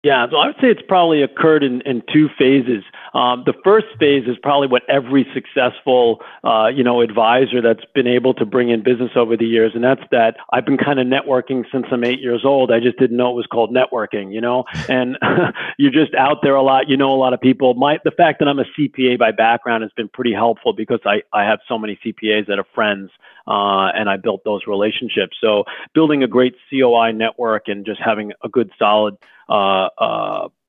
Yeah, 0.02 0.28
so 0.32 0.38
I 0.38 0.46
would 0.46 0.56
say 0.62 0.70
it's 0.70 0.82
probably 0.88 1.22
occurred 1.24 1.62
in, 1.62 1.82
in 1.82 2.02
two 2.14 2.30
phases. 2.38 2.86
Um, 3.14 3.44
the 3.46 3.54
first 3.66 3.88
phase 4.00 4.30
is 4.30 4.38
probably 4.42 4.70
what 4.70 4.84
every 4.88 5.28
successful, 5.34 6.22
uh, 6.42 6.68
you 6.68 6.86
know, 6.86 7.02
advisor 7.02 7.62
that's 7.62 7.84
been 7.94 8.08
able 8.08 8.34
to 8.36 8.46
bring 8.46 8.70
in 8.70 8.82
business 8.82 9.12
over 9.18 9.36
the 9.36 9.46
years, 9.46 9.74
and 9.76 9.84
that's 9.84 10.04
that 10.12 10.38
I've 10.54 10.66
been 10.66 10.78
kind 10.78 11.02
of 11.02 11.08
networking 11.08 11.66
since 11.70 11.86
I'm 11.92 12.06
eight 12.06 12.22
years 12.22 12.46
old. 12.46 12.72
I 12.72 12.80
just 12.80 12.98
didn't 12.98 13.18
know 13.18 13.32
it 13.32 13.36
was 13.36 13.48
called 13.48 13.76
networking, 13.76 14.34
you 14.34 14.40
know, 14.40 14.64
and 14.88 15.18
you're 15.78 15.92
just 15.92 16.16
out 16.16 16.38
there 16.44 16.56
a 16.56 16.64
lot. 16.64 16.88
You 16.88 16.96
know, 16.96 17.12
a 17.12 17.20
lot 17.20 17.34
of 17.34 17.42
people. 17.42 17.74
My 17.74 18.00
the 18.06 18.12
fact 18.12 18.40
that 18.40 18.48
I'm 18.48 18.60
a 18.60 18.66
CPA 18.80 19.20
by 19.20 19.32
background 19.32 19.84
has 19.84 19.92
been 19.98 20.08
pretty 20.08 20.34
helpful 20.34 20.72
because 20.72 21.02
I 21.06 21.24
I 21.34 21.44
have 21.44 21.60
so 21.68 21.78
many 21.78 22.00
CPAs 22.06 22.48
that 22.48 22.58
are 22.58 22.68
friends 22.74 23.12
uh, 23.48 23.92
and 23.96 24.10
I 24.10 24.16
built 24.16 24.44
those 24.46 24.62
relationships. 24.68 25.36
So 25.42 25.66
building 25.94 26.24
a 26.24 26.28
great 26.28 26.56
COI 26.70 27.12
network 27.12 27.64
and 27.68 27.86
just 27.86 28.00
having 28.00 28.32
a 28.44 28.48
good 28.48 28.72
solid 28.80 29.18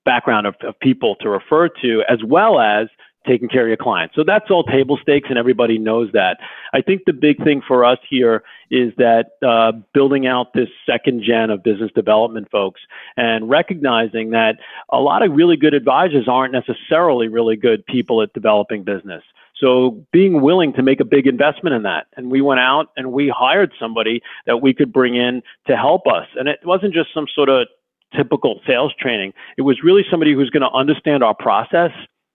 background 0.04 0.46
of, 0.46 0.54
of 0.62 0.78
people 0.80 1.16
to 1.20 1.28
refer 1.28 1.68
to, 1.68 2.02
as 2.08 2.18
well 2.24 2.58
as 2.58 2.88
taking 3.26 3.48
care 3.48 3.62
of 3.62 3.68
your 3.68 3.76
clients. 3.76 4.14
So 4.14 4.24
that's 4.26 4.50
all 4.50 4.64
table 4.64 4.98
stakes, 5.02 5.28
and 5.28 5.38
everybody 5.38 5.78
knows 5.78 6.10
that. 6.12 6.38
I 6.72 6.80
think 6.80 7.02
the 7.04 7.12
big 7.12 7.42
thing 7.44 7.60
for 7.66 7.84
us 7.84 7.98
here 8.08 8.42
is 8.70 8.92
that 8.96 9.32
uh, 9.46 9.72
building 9.92 10.26
out 10.26 10.54
this 10.54 10.68
second 10.86 11.22
gen 11.22 11.50
of 11.50 11.62
business 11.62 11.90
development 11.94 12.48
folks 12.50 12.80
and 13.16 13.48
recognizing 13.50 14.30
that 14.30 14.56
a 14.90 14.98
lot 14.98 15.22
of 15.22 15.32
really 15.32 15.56
good 15.56 15.74
advisors 15.74 16.28
aren't 16.28 16.52
necessarily 16.52 17.28
really 17.28 17.56
good 17.56 17.84
people 17.86 18.22
at 18.22 18.32
developing 18.32 18.84
business. 18.84 19.22
So 19.60 20.02
being 20.12 20.40
willing 20.40 20.72
to 20.72 20.82
make 20.82 21.00
a 21.00 21.04
big 21.04 21.26
investment 21.26 21.74
in 21.76 21.82
that. 21.82 22.06
And 22.16 22.30
we 22.30 22.40
went 22.40 22.60
out 22.60 22.86
and 22.96 23.12
we 23.12 23.28
hired 23.28 23.72
somebody 23.78 24.22
that 24.46 24.62
we 24.62 24.72
could 24.72 24.90
bring 24.90 25.16
in 25.16 25.42
to 25.66 25.76
help 25.76 26.06
us. 26.06 26.26
And 26.36 26.48
it 26.48 26.60
wasn't 26.64 26.94
just 26.94 27.12
some 27.12 27.26
sort 27.34 27.50
of 27.50 27.68
typical 28.16 28.60
sales 28.66 28.92
training. 28.98 29.32
It 29.56 29.62
was 29.62 29.82
really 29.82 30.04
somebody 30.10 30.34
who's 30.34 30.50
going 30.50 30.62
to 30.62 30.70
understand 30.70 31.22
our 31.22 31.34
process, 31.34 31.90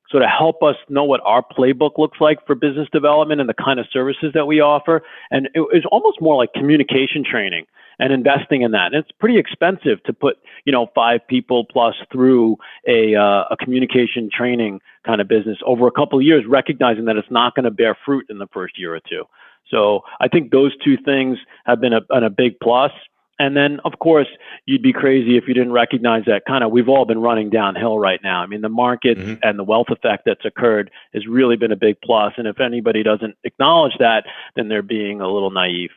so 0.10 0.20
to 0.20 0.28
help 0.28 0.64
us 0.64 0.76
know 0.90 1.04
what 1.04 1.22
our 1.26 1.44
playbook 1.44 1.98
looks 1.98 2.20
like 2.22 2.46
for 2.46 2.56
business 2.56 2.88
development 2.92 3.42
and 3.42 3.50
the 3.50 3.56
kind 3.56 3.80
of 3.80 3.88
services 3.92 4.32
that 4.34 4.46
we 4.46 4.62
offer. 4.62 5.02
And 5.32 5.50
it 5.54 5.60
was 5.60 5.84
almost 5.92 6.22
more 6.22 6.36
like 6.36 6.54
communication 6.54 7.24
training 7.24 7.66
and 8.00 8.12
investing 8.14 8.62
in 8.62 8.72
that. 8.72 8.88
And 8.88 8.96
it's 8.96 9.12
pretty 9.20 9.38
expensive 9.38 10.04
to 10.04 10.14
put, 10.14 10.38
you 10.66 10.72
know, 10.72 10.88
five 10.94 11.22
people 11.28 11.66
plus 11.66 11.96
through 12.12 12.58
a, 12.88 13.16
uh, 13.16 13.46
a 13.50 13.58
communication 13.58 14.30
training 14.32 14.82
kind 15.06 15.22
of 15.22 15.28
business 15.28 15.58
over 15.66 15.88
a 15.88 15.92
couple 15.92 16.20
of 16.20 16.26
years, 16.26 16.44
recognizing 16.48 17.06
that 17.06 17.16
it's 17.16 17.32
not 17.32 17.56
going 17.56 17.64
to 17.64 17.72
bear 17.72 17.98
fruit 18.06 18.26
in 18.30 18.38
the 18.38 18.48
first 18.54 18.78
year 18.78 18.94
or 18.94 19.00
two. 19.00 19.24
So 19.72 20.02
I 20.20 20.28
think 20.28 20.52
those 20.52 20.74
two 20.84 20.98
things 20.98 21.38
have 21.66 21.82
been 21.82 21.94
a, 21.94 22.02
been 22.02 22.24
a 22.24 22.30
big 22.30 22.60
plus. 22.62 22.92
And 23.38 23.56
then, 23.56 23.80
of 23.84 24.00
course, 24.00 24.28
you'd 24.66 24.82
be 24.82 24.94
crazy 24.94 25.36
if 25.36 25.48
you 25.48 25.54
didn't 25.54 25.74
recognize 25.74 26.24
that 26.26 26.44
kind 26.48 26.64
of 26.64 26.72
we've 26.72 26.88
all 26.88 27.06
been 27.06 27.20
running 27.20 27.50
downhill 27.50 28.00
right 28.00 28.20
now. 28.24 28.42
I 28.42 28.46
mean, 28.46 28.62
the 28.62 28.70
market 28.70 29.18
mm-hmm. 29.18 29.36
and 29.44 29.60
the 29.60 29.64
wealth 29.64 29.90
effect 29.90 30.24
that's 30.26 30.46
occurred 30.46 30.90
has 31.14 31.28
really 31.28 31.58
been 31.58 31.72
a 31.72 31.76
big 31.76 31.98
plus. 32.02 32.34
And 32.38 32.48
if 32.48 32.62
anybody 32.62 33.04
doesn't 33.04 33.36
acknowledge 33.44 33.98
that, 34.00 34.26
then 34.56 34.70
they're 34.70 34.82
being 34.82 35.20
a 35.20 35.28
little 35.28 35.52
naive. 35.52 35.92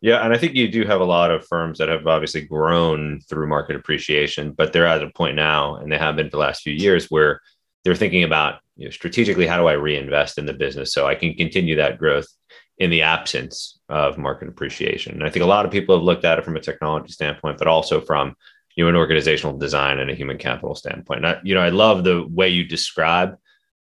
Yeah, 0.00 0.24
and 0.24 0.34
I 0.34 0.38
think 0.38 0.54
you 0.54 0.68
do 0.68 0.84
have 0.84 1.00
a 1.00 1.04
lot 1.04 1.30
of 1.30 1.46
firms 1.46 1.78
that 1.78 1.88
have 1.88 2.08
obviously 2.08 2.40
grown 2.40 3.20
through 3.20 3.46
market 3.46 3.76
appreciation, 3.76 4.50
but 4.50 4.72
they're 4.72 4.86
at 4.86 5.02
a 5.02 5.10
point 5.10 5.36
now, 5.36 5.76
and 5.76 5.92
they 5.92 5.98
have 5.98 6.16
been 6.16 6.26
for 6.26 6.32
the 6.32 6.38
last 6.38 6.62
few 6.62 6.72
years, 6.72 7.06
where 7.06 7.40
they're 7.84 7.94
thinking 7.94 8.24
about 8.24 8.60
you 8.76 8.86
know, 8.86 8.90
strategically 8.90 9.46
how 9.46 9.56
do 9.56 9.68
I 9.68 9.74
reinvest 9.74 10.38
in 10.38 10.46
the 10.46 10.54
business 10.54 10.92
so 10.92 11.06
I 11.06 11.14
can 11.14 11.34
continue 11.34 11.76
that 11.76 11.98
growth 11.98 12.26
in 12.78 12.90
the 12.90 13.02
absence 13.02 13.78
of 13.92 14.16
market 14.16 14.48
appreciation. 14.48 15.12
And 15.12 15.22
I 15.22 15.28
think 15.28 15.44
a 15.44 15.48
lot 15.48 15.66
of 15.66 15.70
people 15.70 15.94
have 15.94 16.02
looked 16.02 16.24
at 16.24 16.38
it 16.38 16.44
from 16.46 16.56
a 16.56 16.60
technology 16.60 17.12
standpoint, 17.12 17.58
but 17.58 17.68
also 17.68 18.00
from 18.00 18.34
you 18.74 18.82
know 18.82 18.88
an 18.88 18.96
organizational 18.96 19.58
design 19.58 19.98
and 19.98 20.10
a 20.10 20.14
human 20.14 20.38
capital 20.38 20.74
standpoint. 20.74 21.18
And 21.18 21.26
I, 21.26 21.40
you 21.44 21.54
know, 21.54 21.60
I 21.60 21.68
love 21.68 22.02
the 22.02 22.26
way 22.26 22.48
you 22.48 22.64
describe 22.64 23.36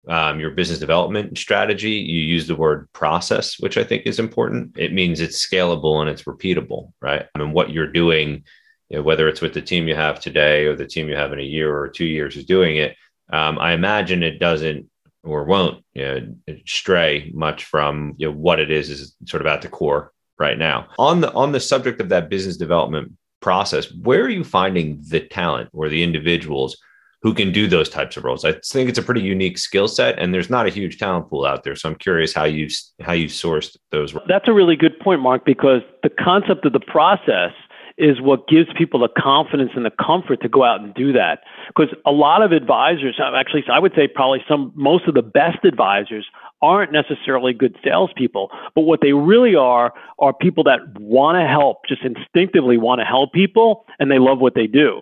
um, 0.07 0.39
your 0.39 0.49
business 0.49 0.79
development 0.79 1.37
strategy. 1.37 1.91
You 1.91 2.19
use 2.19 2.47
the 2.47 2.55
word 2.55 2.89
process, 2.93 3.59
which 3.59 3.77
I 3.77 3.83
think 3.83 4.07
is 4.07 4.17
important. 4.17 4.75
It 4.75 4.91
means 4.91 5.21
it's 5.21 5.47
scalable 5.47 6.01
and 6.01 6.09
it's 6.09 6.23
repeatable, 6.23 6.93
right? 6.99 7.27
I 7.35 7.39
mean, 7.39 7.53
what 7.53 7.69
you're 7.69 7.91
doing, 7.91 8.43
you 8.89 8.97
know, 8.97 9.03
whether 9.03 9.27
it's 9.27 9.41
with 9.41 9.53
the 9.53 9.61
team 9.61 9.87
you 9.87 9.93
have 9.93 10.19
today 10.19 10.65
or 10.65 10.75
the 10.75 10.87
team 10.87 11.09
you 11.09 11.15
have 11.15 11.31
in 11.31 11.39
a 11.39 11.43
year 11.43 11.77
or 11.77 11.87
two 11.87 12.05
years 12.05 12.35
is 12.35 12.45
doing 12.45 12.77
it. 12.77 12.95
Um, 13.31 13.59
I 13.59 13.73
imagine 13.73 14.23
it 14.23 14.39
doesn't 14.39 14.89
or 15.23 15.43
won't 15.43 15.83
you 15.93 16.03
know, 16.03 16.55
stray 16.65 17.31
much 17.33 17.65
from 17.65 18.15
you 18.17 18.27
know, 18.27 18.33
what 18.33 18.59
it 18.59 18.71
is 18.71 18.89
is 18.89 19.15
sort 19.25 19.41
of 19.41 19.47
at 19.47 19.61
the 19.61 19.67
core 19.67 20.11
right 20.39 20.57
now. 20.57 20.87
On 20.97 21.21
the 21.21 21.31
on 21.33 21.51
the 21.51 21.59
subject 21.59 22.01
of 22.01 22.09
that 22.09 22.29
business 22.29 22.57
development 22.57 23.13
process, 23.41 23.91
where 23.93 24.21
are 24.23 24.29
you 24.29 24.43
finding 24.43 25.01
the 25.07 25.19
talent 25.19 25.69
or 25.73 25.89
the 25.89 26.03
individuals 26.03 26.77
who 27.21 27.35
can 27.35 27.51
do 27.51 27.67
those 27.67 27.87
types 27.87 28.17
of 28.17 28.23
roles? 28.23 28.43
I 28.43 28.53
think 28.53 28.89
it's 28.89 28.97
a 28.97 29.03
pretty 29.03 29.21
unique 29.21 29.59
skill 29.59 29.87
set, 29.87 30.17
and 30.17 30.33
there's 30.33 30.49
not 30.49 30.65
a 30.65 30.69
huge 30.69 30.97
talent 30.97 31.29
pool 31.29 31.45
out 31.45 31.63
there. 31.63 31.75
So 31.75 31.89
I'm 31.89 31.95
curious 31.95 32.33
how 32.33 32.45
you 32.45 32.67
how 33.01 33.13
you 33.13 33.27
sourced 33.27 33.77
those. 33.91 34.15
That's 34.27 34.47
a 34.47 34.53
really 34.53 34.75
good 34.75 34.99
point, 34.99 35.21
Mark, 35.21 35.45
because 35.45 35.81
the 36.03 36.09
concept 36.09 36.65
of 36.65 36.73
the 36.73 36.79
process 36.79 37.51
is 38.01 38.19
what 38.19 38.47
gives 38.47 38.67
people 38.75 38.99
the 38.99 39.09
confidence 39.15 39.71
and 39.75 39.85
the 39.85 39.91
comfort 40.03 40.41
to 40.41 40.49
go 40.49 40.63
out 40.63 40.81
and 40.81 40.91
do 40.95 41.13
that. 41.13 41.41
Because 41.67 41.95
a 42.03 42.11
lot 42.11 42.41
of 42.41 42.51
advisors, 42.51 43.19
actually, 43.21 43.63
I 43.71 43.77
would 43.77 43.93
say 43.95 44.07
probably 44.07 44.43
some, 44.49 44.73
most 44.75 45.07
of 45.07 45.13
the 45.13 45.21
best 45.21 45.63
advisors 45.63 46.25
aren't 46.63 46.91
necessarily 46.91 47.53
good 47.53 47.77
salespeople, 47.83 48.49
but 48.73 48.81
what 48.81 49.01
they 49.01 49.13
really 49.13 49.55
are 49.55 49.93
are 50.17 50.33
people 50.33 50.63
that 50.63 50.79
want 50.99 51.37
to 51.37 51.47
help, 51.47 51.85
just 51.87 52.01
instinctively 52.01 52.77
want 52.77 52.99
to 53.01 53.05
help 53.05 53.33
people, 53.33 53.85
and 53.99 54.09
they 54.09 54.19
love 54.19 54.39
what 54.39 54.55
they 54.55 54.65
do. 54.65 55.01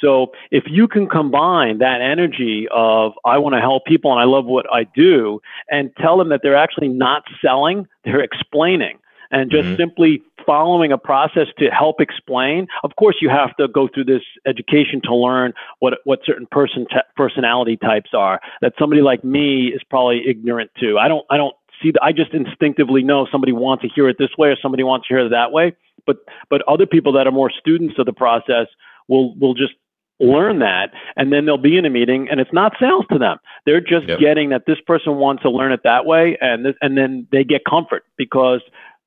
So 0.00 0.32
if 0.50 0.64
you 0.66 0.88
can 0.88 1.08
combine 1.08 1.78
that 1.78 2.00
energy 2.00 2.66
of 2.72 3.12
I 3.24 3.38
want 3.38 3.54
to 3.54 3.60
help 3.60 3.84
people 3.84 4.10
and 4.10 4.20
I 4.20 4.24
love 4.24 4.46
what 4.46 4.66
I 4.72 4.84
do 4.84 5.40
and 5.70 5.90
tell 6.00 6.18
them 6.18 6.30
that 6.30 6.40
they're 6.42 6.56
actually 6.56 6.88
not 6.88 7.22
selling, 7.40 7.86
they're 8.04 8.22
explaining 8.22 8.98
and 9.30 9.50
just 9.50 9.66
mm-hmm. 9.66 9.76
simply 9.76 10.22
following 10.46 10.92
a 10.92 10.98
process 10.98 11.46
to 11.58 11.66
help 11.66 12.00
explain. 12.00 12.66
Of 12.84 12.96
course, 12.96 13.16
you 13.20 13.28
have 13.28 13.56
to 13.56 13.68
go 13.68 13.88
through 13.92 14.04
this 14.04 14.22
education 14.46 15.00
to 15.04 15.14
learn 15.14 15.52
what 15.78 15.94
what 16.04 16.20
certain 16.24 16.46
person 16.50 16.86
t- 16.90 16.96
personality 17.16 17.76
types 17.76 18.10
are. 18.14 18.40
That 18.60 18.74
somebody 18.78 19.02
like 19.02 19.24
me 19.24 19.68
is 19.68 19.82
probably 19.88 20.22
ignorant 20.26 20.70
to. 20.80 20.98
I 20.98 21.08
don't 21.08 21.24
I 21.30 21.36
don't 21.36 21.54
see. 21.82 21.90
The, 21.92 22.00
I 22.02 22.12
just 22.12 22.32
instinctively 22.32 23.02
know 23.02 23.26
somebody 23.30 23.52
wants 23.52 23.82
to 23.82 23.88
hear 23.88 24.08
it 24.08 24.16
this 24.18 24.30
way 24.38 24.48
or 24.48 24.56
somebody 24.60 24.82
wants 24.82 25.08
to 25.08 25.14
hear 25.14 25.26
it 25.26 25.30
that 25.30 25.52
way. 25.52 25.74
But 26.06 26.18
but 26.48 26.62
other 26.68 26.86
people 26.86 27.12
that 27.12 27.26
are 27.26 27.32
more 27.32 27.50
students 27.50 27.96
of 27.98 28.06
the 28.06 28.12
process 28.12 28.66
will 29.08 29.34
will 29.38 29.54
just 29.54 29.74
learn 30.20 30.58
that 30.58 30.90
and 31.16 31.32
then 31.32 31.46
they'll 31.46 31.56
be 31.56 31.78
in 31.78 31.86
a 31.86 31.90
meeting 31.90 32.28
and 32.30 32.40
it's 32.40 32.52
not 32.52 32.74
sales 32.78 33.06
to 33.10 33.18
them 33.18 33.38
they're 33.64 33.80
just 33.80 34.06
yep. 34.06 34.18
getting 34.18 34.50
that 34.50 34.66
this 34.66 34.78
person 34.86 35.16
wants 35.16 35.42
to 35.42 35.50
learn 35.50 35.72
it 35.72 35.80
that 35.82 36.04
way 36.04 36.36
and 36.42 36.64
this, 36.66 36.74
and 36.82 36.96
then 36.96 37.26
they 37.32 37.42
get 37.42 37.62
comfort 37.64 38.04
because 38.18 38.60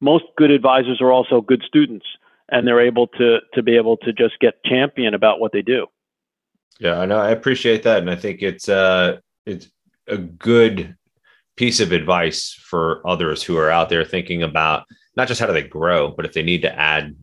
most 0.03 0.25
good 0.37 0.51
advisors 0.51 0.99
are 1.01 1.11
also 1.11 1.39
good 1.39 1.63
students 1.65 2.05
and 2.49 2.67
they're 2.67 2.81
able 2.81 3.07
to 3.07 3.39
to 3.53 3.63
be 3.63 3.75
able 3.77 3.97
to 3.97 4.11
just 4.11 4.39
get 4.39 4.63
champion 4.65 5.13
about 5.13 5.39
what 5.39 5.51
they 5.53 5.61
do. 5.61 5.87
Yeah 6.79 6.99
i 6.99 7.05
know. 7.05 7.17
I 7.17 7.31
appreciate 7.31 7.83
that 7.83 7.99
and 7.99 8.09
i 8.09 8.15
think 8.15 8.41
it's 8.41 8.67
uh 8.67 9.17
it's 9.45 9.69
a 10.07 10.17
good 10.17 10.95
piece 11.55 11.79
of 11.79 11.91
advice 11.91 12.53
for 12.53 13.01
others 13.07 13.41
who 13.41 13.57
are 13.57 13.71
out 13.71 13.89
there 13.89 14.03
thinking 14.03 14.43
about 14.43 14.85
not 15.15 15.27
just 15.27 15.39
how 15.39 15.47
do 15.47 15.53
they 15.53 15.63
grow 15.63 16.11
but 16.11 16.25
if 16.25 16.33
they 16.33 16.43
need 16.43 16.63
to 16.63 16.79
add 16.79 17.15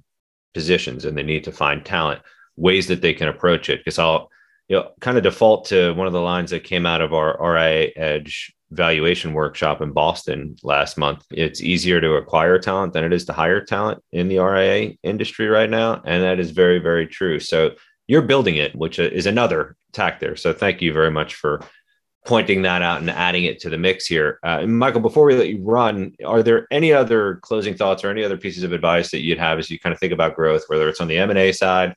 positions 0.55 1.05
and 1.05 1.16
they 1.16 1.23
need 1.23 1.45
to 1.45 1.53
find 1.53 1.85
talent 1.85 2.21
ways 2.57 2.87
that 2.88 3.01
they 3.01 3.14
can 3.14 3.29
approach 3.29 3.69
it. 3.69 3.81
Because 3.81 3.99
i'll 3.99 4.31
you 4.69 4.77
know 4.77 4.90
kind 5.01 5.19
of 5.19 5.23
default 5.23 5.66
to 5.66 5.93
one 5.93 6.07
of 6.07 6.12
the 6.14 6.21
lines 6.21 6.51
that 6.51 6.64
came 6.64 6.87
out 6.87 7.03
of 7.03 7.12
our 7.12 7.37
ria 7.40 7.90
edge 7.97 8.55
valuation 8.71 9.33
workshop 9.33 9.83
in 9.83 9.93
Boston 9.93 10.57
last 10.63 10.97
month. 10.97 11.25
It's 11.31 11.61
easier 11.61 12.01
to 12.01 12.15
acquire 12.15 12.59
talent 12.59 12.93
than 12.93 13.05
it 13.05 13.13
is 13.13 13.25
to 13.27 13.33
hire 13.33 13.65
talent 13.65 14.03
in 14.13 14.29
the 14.29 14.39
RIA 14.39 14.95
industry 15.03 15.49
right 15.49 15.69
now. 15.69 16.01
And 16.05 16.23
that 16.23 16.39
is 16.39 16.51
very, 16.51 16.79
very 16.79 17.07
true. 17.07 17.41
So 17.41 17.73
you're 18.07 18.23
building 18.23 18.57
it, 18.57 18.75
which 18.75 18.99
is 18.99 19.27
another 19.27 19.77
tack 19.93 20.21
there. 20.21 20.37
So 20.37 20.53
thank 20.53 20.83
you 20.83 20.93
very 20.93 21.11
much 21.11 21.35
for 21.35 21.61
pointing 22.27 22.63
that 22.63 22.83
out 22.83 23.01
and 23.01 23.11
adding 23.11 23.45
it 23.45 23.61
to 23.61 23.71
the 23.71 23.79
mix 23.79 24.07
here. 24.07 24.39
Uh, 24.43 24.67
Michael, 24.67 25.01
before 25.01 25.25
we 25.25 25.35
let 25.35 25.49
you 25.49 25.63
run, 25.63 26.15
are 26.25 26.43
there 26.43 26.67
any 26.71 26.93
other 26.93 27.37
closing 27.37 27.75
thoughts 27.75 28.05
or 28.05 28.11
any 28.11 28.23
other 28.23 28.37
pieces 28.37 28.63
of 28.63 28.73
advice 28.73 29.11
that 29.11 29.23
you'd 29.23 29.39
have 29.39 29.59
as 29.59 29.71
you 29.71 29.79
kind 29.79 29.93
of 29.93 29.99
think 29.99 30.13
about 30.13 30.37
growth, 30.37 30.65
whether 30.69 30.89
it's 30.89 31.01
on 31.01 31.09
the 31.09 31.19
M&A 31.19 31.51
side 31.53 31.95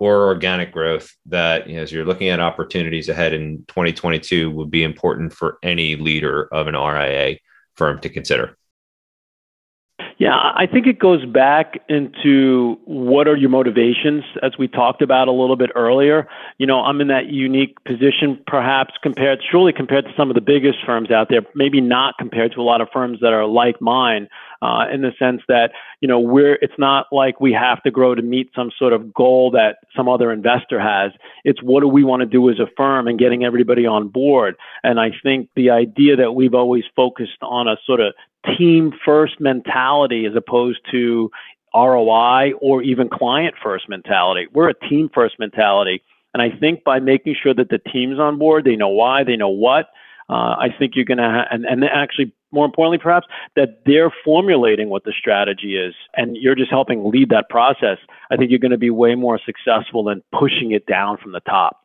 or 0.00 0.26
organic 0.26 0.72
growth 0.72 1.14
that 1.26 1.68
you 1.68 1.76
know, 1.76 1.82
as 1.82 1.92
you're 1.92 2.04
looking 2.04 2.28
at 2.28 2.40
opportunities 2.40 3.08
ahead 3.08 3.32
in 3.32 3.64
2022 3.68 4.50
would 4.50 4.70
be 4.70 4.82
important 4.82 5.32
for 5.32 5.58
any 5.62 5.96
leader 5.96 6.48
of 6.52 6.66
an 6.66 6.74
RIA 6.74 7.38
firm 7.76 8.00
to 8.00 8.08
consider? 8.08 8.56
Yeah, 10.18 10.34
I 10.34 10.66
think 10.66 10.88
it 10.88 10.98
goes 10.98 11.24
back 11.24 11.80
into 11.88 12.76
what 12.86 13.28
are 13.28 13.36
your 13.36 13.50
motivations, 13.50 14.24
as 14.42 14.58
we 14.58 14.66
talked 14.66 15.00
about 15.00 15.28
a 15.28 15.32
little 15.32 15.54
bit 15.54 15.70
earlier. 15.76 16.26
You 16.58 16.66
know, 16.66 16.80
I'm 16.80 17.00
in 17.00 17.06
that 17.06 17.26
unique 17.26 17.76
position, 17.84 18.42
perhaps 18.48 18.94
compared, 19.00 19.40
surely 19.48 19.72
compared 19.72 20.06
to 20.06 20.12
some 20.16 20.28
of 20.28 20.34
the 20.34 20.40
biggest 20.40 20.78
firms 20.84 21.12
out 21.12 21.28
there, 21.28 21.42
maybe 21.54 21.80
not 21.80 22.16
compared 22.18 22.50
to 22.52 22.60
a 22.60 22.62
lot 22.62 22.80
of 22.80 22.88
firms 22.92 23.20
that 23.20 23.32
are 23.32 23.46
like 23.46 23.80
mine, 23.80 24.28
uh, 24.62 24.86
in 24.92 25.02
the 25.02 25.12
sense 25.18 25.42
that 25.48 25.70
you 26.00 26.08
know 26.08 26.18
we're 26.18 26.54
it's 26.56 26.78
not 26.78 27.06
like 27.12 27.40
we 27.40 27.52
have 27.52 27.82
to 27.82 27.90
grow 27.90 28.14
to 28.14 28.22
meet 28.22 28.50
some 28.54 28.70
sort 28.78 28.92
of 28.92 29.12
goal 29.14 29.50
that 29.52 29.78
some 29.96 30.08
other 30.08 30.32
investor 30.32 30.80
has. 30.80 31.12
It's 31.44 31.62
what 31.62 31.80
do 31.80 31.88
we 31.88 32.04
want 32.04 32.20
to 32.20 32.26
do 32.26 32.50
as 32.50 32.58
a 32.58 32.66
firm 32.76 33.06
and 33.06 33.18
getting 33.18 33.44
everybody 33.44 33.86
on 33.86 34.08
board. 34.08 34.56
And 34.82 34.98
I 34.98 35.10
think 35.22 35.48
the 35.54 35.70
idea 35.70 36.16
that 36.16 36.32
we've 36.32 36.54
always 36.54 36.84
focused 36.96 37.38
on 37.42 37.68
a 37.68 37.76
sort 37.86 38.00
of 38.00 38.14
team 38.56 38.92
first 39.04 39.40
mentality 39.40 40.26
as 40.26 40.34
opposed 40.34 40.80
to 40.90 41.30
ROI 41.74 42.52
or 42.60 42.82
even 42.82 43.08
client 43.08 43.54
first 43.62 43.88
mentality. 43.88 44.46
We're 44.52 44.70
a 44.70 44.88
team 44.88 45.10
first 45.12 45.38
mentality. 45.38 46.02
And 46.34 46.42
I 46.42 46.56
think 46.56 46.84
by 46.84 47.00
making 47.00 47.36
sure 47.42 47.54
that 47.54 47.68
the 47.68 47.78
team's 47.78 48.18
on 48.18 48.38
board, 48.38 48.64
they 48.64 48.76
know 48.76 48.88
why, 48.88 49.24
they 49.24 49.36
know 49.36 49.48
what, 49.48 49.88
uh, 50.28 50.56
I 50.58 50.68
think 50.78 50.94
you're 50.94 51.04
going 51.04 51.18
to, 51.18 51.24
ha- 51.24 51.46
and, 51.50 51.64
and 51.64 51.84
actually, 51.84 52.32
more 52.50 52.64
importantly, 52.64 52.98
perhaps, 52.98 53.26
that 53.56 53.82
they're 53.86 54.12
formulating 54.24 54.88
what 54.88 55.04
the 55.04 55.12
strategy 55.18 55.76
is, 55.76 55.94
and 56.14 56.36
you're 56.36 56.54
just 56.54 56.70
helping 56.70 57.10
lead 57.10 57.30
that 57.30 57.48
process. 57.48 57.98
I 58.30 58.36
think 58.36 58.50
you're 58.50 58.58
going 58.58 58.72
to 58.72 58.78
be 58.78 58.90
way 58.90 59.14
more 59.14 59.40
successful 59.44 60.04
than 60.04 60.22
pushing 60.38 60.72
it 60.72 60.86
down 60.86 61.18
from 61.18 61.32
the 61.32 61.40
top. 61.40 61.78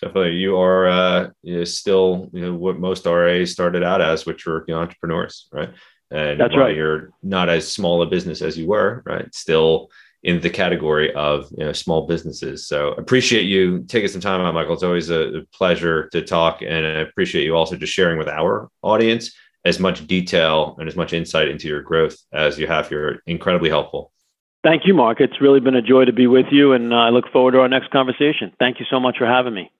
Definitely, 0.00 0.34
you 0.34 0.56
are 0.56 0.88
uh, 0.88 1.30
you 1.42 1.58
know, 1.58 1.64
still 1.64 2.30
you 2.32 2.40
know 2.42 2.54
what 2.54 2.78
most 2.78 3.04
RIAs 3.04 3.50
started 3.50 3.82
out 3.82 4.00
as, 4.00 4.26
which 4.26 4.46
were 4.46 4.64
you 4.68 4.74
know, 4.74 4.80
entrepreneurs, 4.80 5.48
right? 5.52 5.70
And 6.10 6.40
that's 6.40 6.56
right. 6.56 6.74
You're 6.74 7.10
not 7.22 7.48
as 7.48 7.70
small 7.70 8.00
a 8.02 8.06
business 8.06 8.40
as 8.40 8.56
you 8.56 8.66
were, 8.68 9.02
right? 9.04 9.32
Still 9.34 9.90
in 10.22 10.40
the 10.40 10.50
category 10.50 11.12
of 11.14 11.48
you 11.56 11.64
know, 11.64 11.72
small 11.72 12.06
businesses. 12.06 12.66
So 12.66 12.88
appreciate 12.92 13.44
you 13.44 13.84
taking 13.88 14.08
some 14.08 14.20
time 14.20 14.40
out, 14.40 14.54
Michael. 14.54 14.74
It's 14.74 14.82
always 14.82 15.10
a 15.10 15.42
pleasure 15.52 16.08
to 16.10 16.22
talk, 16.22 16.60
and 16.62 16.86
I 16.86 17.00
appreciate 17.00 17.44
you 17.44 17.54
also 17.54 17.76
just 17.76 17.92
sharing 17.92 18.18
with 18.18 18.28
our 18.28 18.68
audience 18.82 19.32
as 19.64 19.78
much 19.78 20.06
detail 20.06 20.76
and 20.78 20.88
as 20.88 20.96
much 20.96 21.12
insight 21.12 21.48
into 21.48 21.68
your 21.68 21.82
growth 21.82 22.16
as 22.32 22.58
you 22.58 22.66
have. 22.66 22.90
You're 22.90 23.18
incredibly 23.26 23.70
helpful. 23.70 24.12
Thank 24.64 24.86
you, 24.86 24.94
Mark. 24.94 25.20
It's 25.20 25.40
really 25.40 25.60
been 25.60 25.76
a 25.76 25.82
joy 25.82 26.04
to 26.04 26.12
be 26.12 26.26
with 26.26 26.46
you, 26.50 26.72
and 26.72 26.92
uh, 26.92 26.96
I 26.96 27.10
look 27.10 27.30
forward 27.30 27.52
to 27.52 27.60
our 27.60 27.68
next 27.68 27.90
conversation. 27.90 28.52
Thank 28.58 28.80
you 28.80 28.86
so 28.90 28.98
much 28.98 29.18
for 29.18 29.26
having 29.26 29.54
me. 29.54 29.70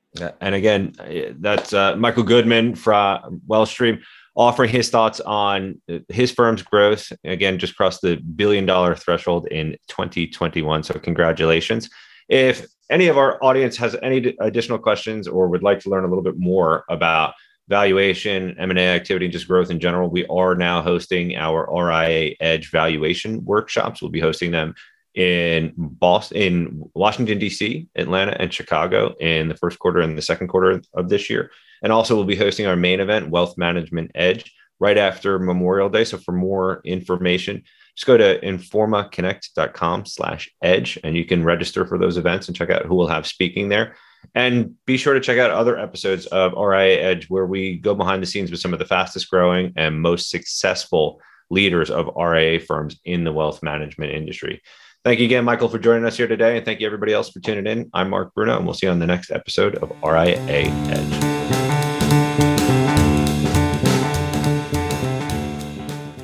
And 0.40 0.54
again, 0.54 0.94
that's 1.38 1.72
uh, 1.72 1.96
Michael 1.96 2.22
Goodman 2.22 2.74
from 2.74 3.42
Wealthstream 3.46 4.00
offering 4.38 4.70
his 4.70 4.88
thoughts 4.88 5.20
on 5.20 5.82
uh, 5.92 5.98
his 6.08 6.30
firm's 6.30 6.62
growth. 6.62 7.12
Again, 7.24 7.58
just 7.58 7.76
crossed 7.76 8.00
the 8.00 8.16
billion 8.16 8.64
dollar 8.64 8.94
threshold 8.94 9.48
in 9.48 9.76
2021. 9.88 10.84
So, 10.84 10.94
congratulations. 10.94 11.90
If 12.28 12.66
any 12.88 13.08
of 13.08 13.18
our 13.18 13.42
audience 13.42 13.76
has 13.78 13.96
any 14.02 14.34
additional 14.40 14.78
questions 14.78 15.26
or 15.26 15.48
would 15.48 15.62
like 15.62 15.80
to 15.80 15.90
learn 15.90 16.04
a 16.04 16.08
little 16.08 16.22
bit 16.22 16.38
more 16.38 16.84
about 16.88 17.34
valuation, 17.68 18.56
M&A 18.58 18.80
activity, 18.80 19.26
and 19.26 19.32
just 19.32 19.48
growth 19.48 19.70
in 19.70 19.80
general, 19.80 20.08
we 20.08 20.24
are 20.26 20.54
now 20.54 20.80
hosting 20.80 21.36
our 21.36 21.68
RIA 21.70 22.34
Edge 22.40 22.70
valuation 22.70 23.44
workshops. 23.44 24.00
We'll 24.00 24.10
be 24.10 24.20
hosting 24.20 24.52
them 24.52 24.74
in 25.14 25.74
Boston, 25.76 26.38
in 26.38 26.90
Washington, 26.94 27.38
D.C., 27.38 27.88
Atlanta, 27.96 28.36
and 28.40 28.52
Chicago 28.52 29.14
in 29.20 29.48
the 29.48 29.56
first 29.56 29.78
quarter 29.78 30.00
and 30.00 30.16
the 30.16 30.22
second 30.22 30.48
quarter 30.48 30.80
of 30.94 31.08
this 31.08 31.28
year. 31.28 31.50
And 31.82 31.92
also, 31.92 32.16
we'll 32.16 32.24
be 32.24 32.36
hosting 32.36 32.66
our 32.66 32.76
main 32.76 33.00
event, 33.00 33.30
Wealth 33.30 33.56
Management 33.56 34.12
Edge, 34.14 34.52
right 34.80 34.98
after 34.98 35.38
Memorial 35.38 35.88
Day. 35.88 36.04
So 36.04 36.18
for 36.18 36.32
more 36.32 36.80
information, 36.84 37.62
just 37.96 38.06
go 38.06 38.16
to 38.16 38.40
informaconnect.com 38.40 40.06
slash 40.06 40.48
edge 40.62 40.98
and 41.02 41.16
you 41.16 41.24
can 41.24 41.42
register 41.42 41.84
for 41.84 41.98
those 41.98 42.16
events 42.16 42.46
and 42.46 42.56
check 42.56 42.70
out 42.70 42.86
who 42.86 42.94
will 42.94 43.08
have 43.08 43.26
speaking 43.26 43.68
there. 43.68 43.96
And 44.34 44.74
be 44.86 44.96
sure 44.96 45.14
to 45.14 45.20
check 45.20 45.38
out 45.38 45.50
other 45.50 45.78
episodes 45.78 46.26
of 46.26 46.52
RIA 46.52 47.00
Edge 47.00 47.26
where 47.28 47.46
we 47.46 47.76
go 47.76 47.94
behind 47.94 48.22
the 48.22 48.26
scenes 48.26 48.50
with 48.50 48.60
some 48.60 48.72
of 48.72 48.78
the 48.78 48.84
fastest 48.84 49.30
growing 49.30 49.72
and 49.76 50.00
most 50.00 50.30
successful 50.30 51.20
leaders 51.50 51.90
of 51.90 52.10
RIA 52.16 52.60
firms 52.60 53.00
in 53.04 53.24
the 53.24 53.32
wealth 53.32 53.62
management 53.62 54.12
industry. 54.12 54.62
Thank 55.04 55.20
you 55.20 55.26
again, 55.26 55.44
Michael, 55.44 55.68
for 55.68 55.78
joining 55.78 56.04
us 56.04 56.16
here 56.16 56.26
today. 56.26 56.56
And 56.56 56.64
thank 56.64 56.80
you, 56.80 56.86
everybody 56.86 57.12
else, 57.12 57.30
for 57.30 57.40
tuning 57.40 57.66
in. 57.66 57.88
I'm 57.94 58.10
Mark 58.10 58.34
Bruno, 58.34 58.56
and 58.56 58.64
we'll 58.64 58.74
see 58.74 58.86
you 58.86 58.92
on 58.92 58.98
the 58.98 59.06
next 59.06 59.30
episode 59.30 59.76
of 59.76 59.90
RIA 60.02 60.38
Edge. 60.48 61.37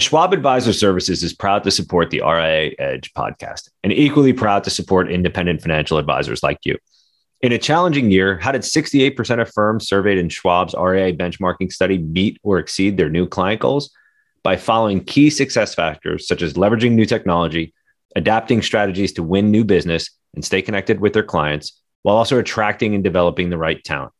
Schwab 0.05 0.35
Advisor 0.35 0.75
Services 0.75 1.23
is 1.23 1.33
proud 1.33 1.65
to 1.65 1.71
support 1.71 2.11
the 2.11 2.21
RIA 2.21 2.73
Edge 2.79 3.11
podcast 3.15 3.71
and 3.83 3.91
equally 3.91 4.35
proud 4.35 4.63
to 4.65 4.71
support 4.71 5.11
independent 5.11 5.63
financial 5.63 5.97
advisors 5.97 6.43
like 6.43 6.59
you. 6.63 6.77
In 7.41 7.53
a 7.53 7.59
challenging 7.59 8.11
year, 8.11 8.37
how 8.37 8.53
did 8.53 8.61
68% 8.61 9.41
of 9.41 9.51
firms 9.51 9.89
surveyed 9.89 10.19
in 10.19 10.29
Schwab's 10.29 10.75
RIA 10.75 11.15
benchmarking 11.15 11.73
study 11.73 11.97
meet 11.97 12.39
or 12.43 12.59
exceed 12.59 12.99
their 12.99 13.09
new 13.09 13.27
client 13.27 13.63
goals? 13.63 13.91
By 14.43 14.59
following 14.59 15.03
key 15.03 15.31
success 15.31 15.75
factors 15.75 16.29
such 16.29 16.43
as 16.43 16.53
leveraging 16.53 16.93
new 16.93 17.07
technology, 17.07 17.73
adapting 18.15 18.61
strategies 18.61 19.15
to 19.15 19.23
win 19.23 19.51
new 19.51 19.65
business 19.65 20.11
and 20.35 20.45
stay 20.45 20.61
connected 20.61 21.01
with 21.01 21.15
their 21.15 21.23
clients, 21.23 21.81
while 22.03 22.17
also 22.17 22.39
attracting 22.39 22.95
and 22.95 23.03
developing 23.03 23.49
the 23.49 23.57
right 23.57 23.83
talent. 23.83 24.13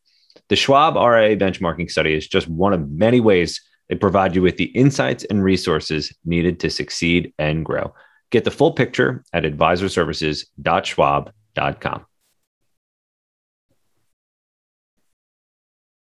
The 0.49 0.57
Schwab 0.57 0.95
RIA 0.95 1.37
benchmarking 1.37 1.91
study 1.91 2.15
is 2.15 2.27
just 2.27 2.49
one 2.49 2.73
of 2.73 2.91
many 2.91 3.21
ways 3.21 3.61
they 3.89 3.95
provide 3.95 4.35
you 4.35 4.43
with 4.43 4.57
the 4.57 4.65
insights 4.67 5.23
and 5.25 5.45
resources 5.45 6.13
needed 6.25 6.61
to 6.61 6.71
succeed 6.71 7.33
and 7.39 7.65
grow. 7.65 7.95
Get 8.31 8.45
the 8.45 8.51
full 8.51 8.73
picture 8.73 9.25
at 9.33 9.45
advisorservices.schwab.com. 9.45 12.07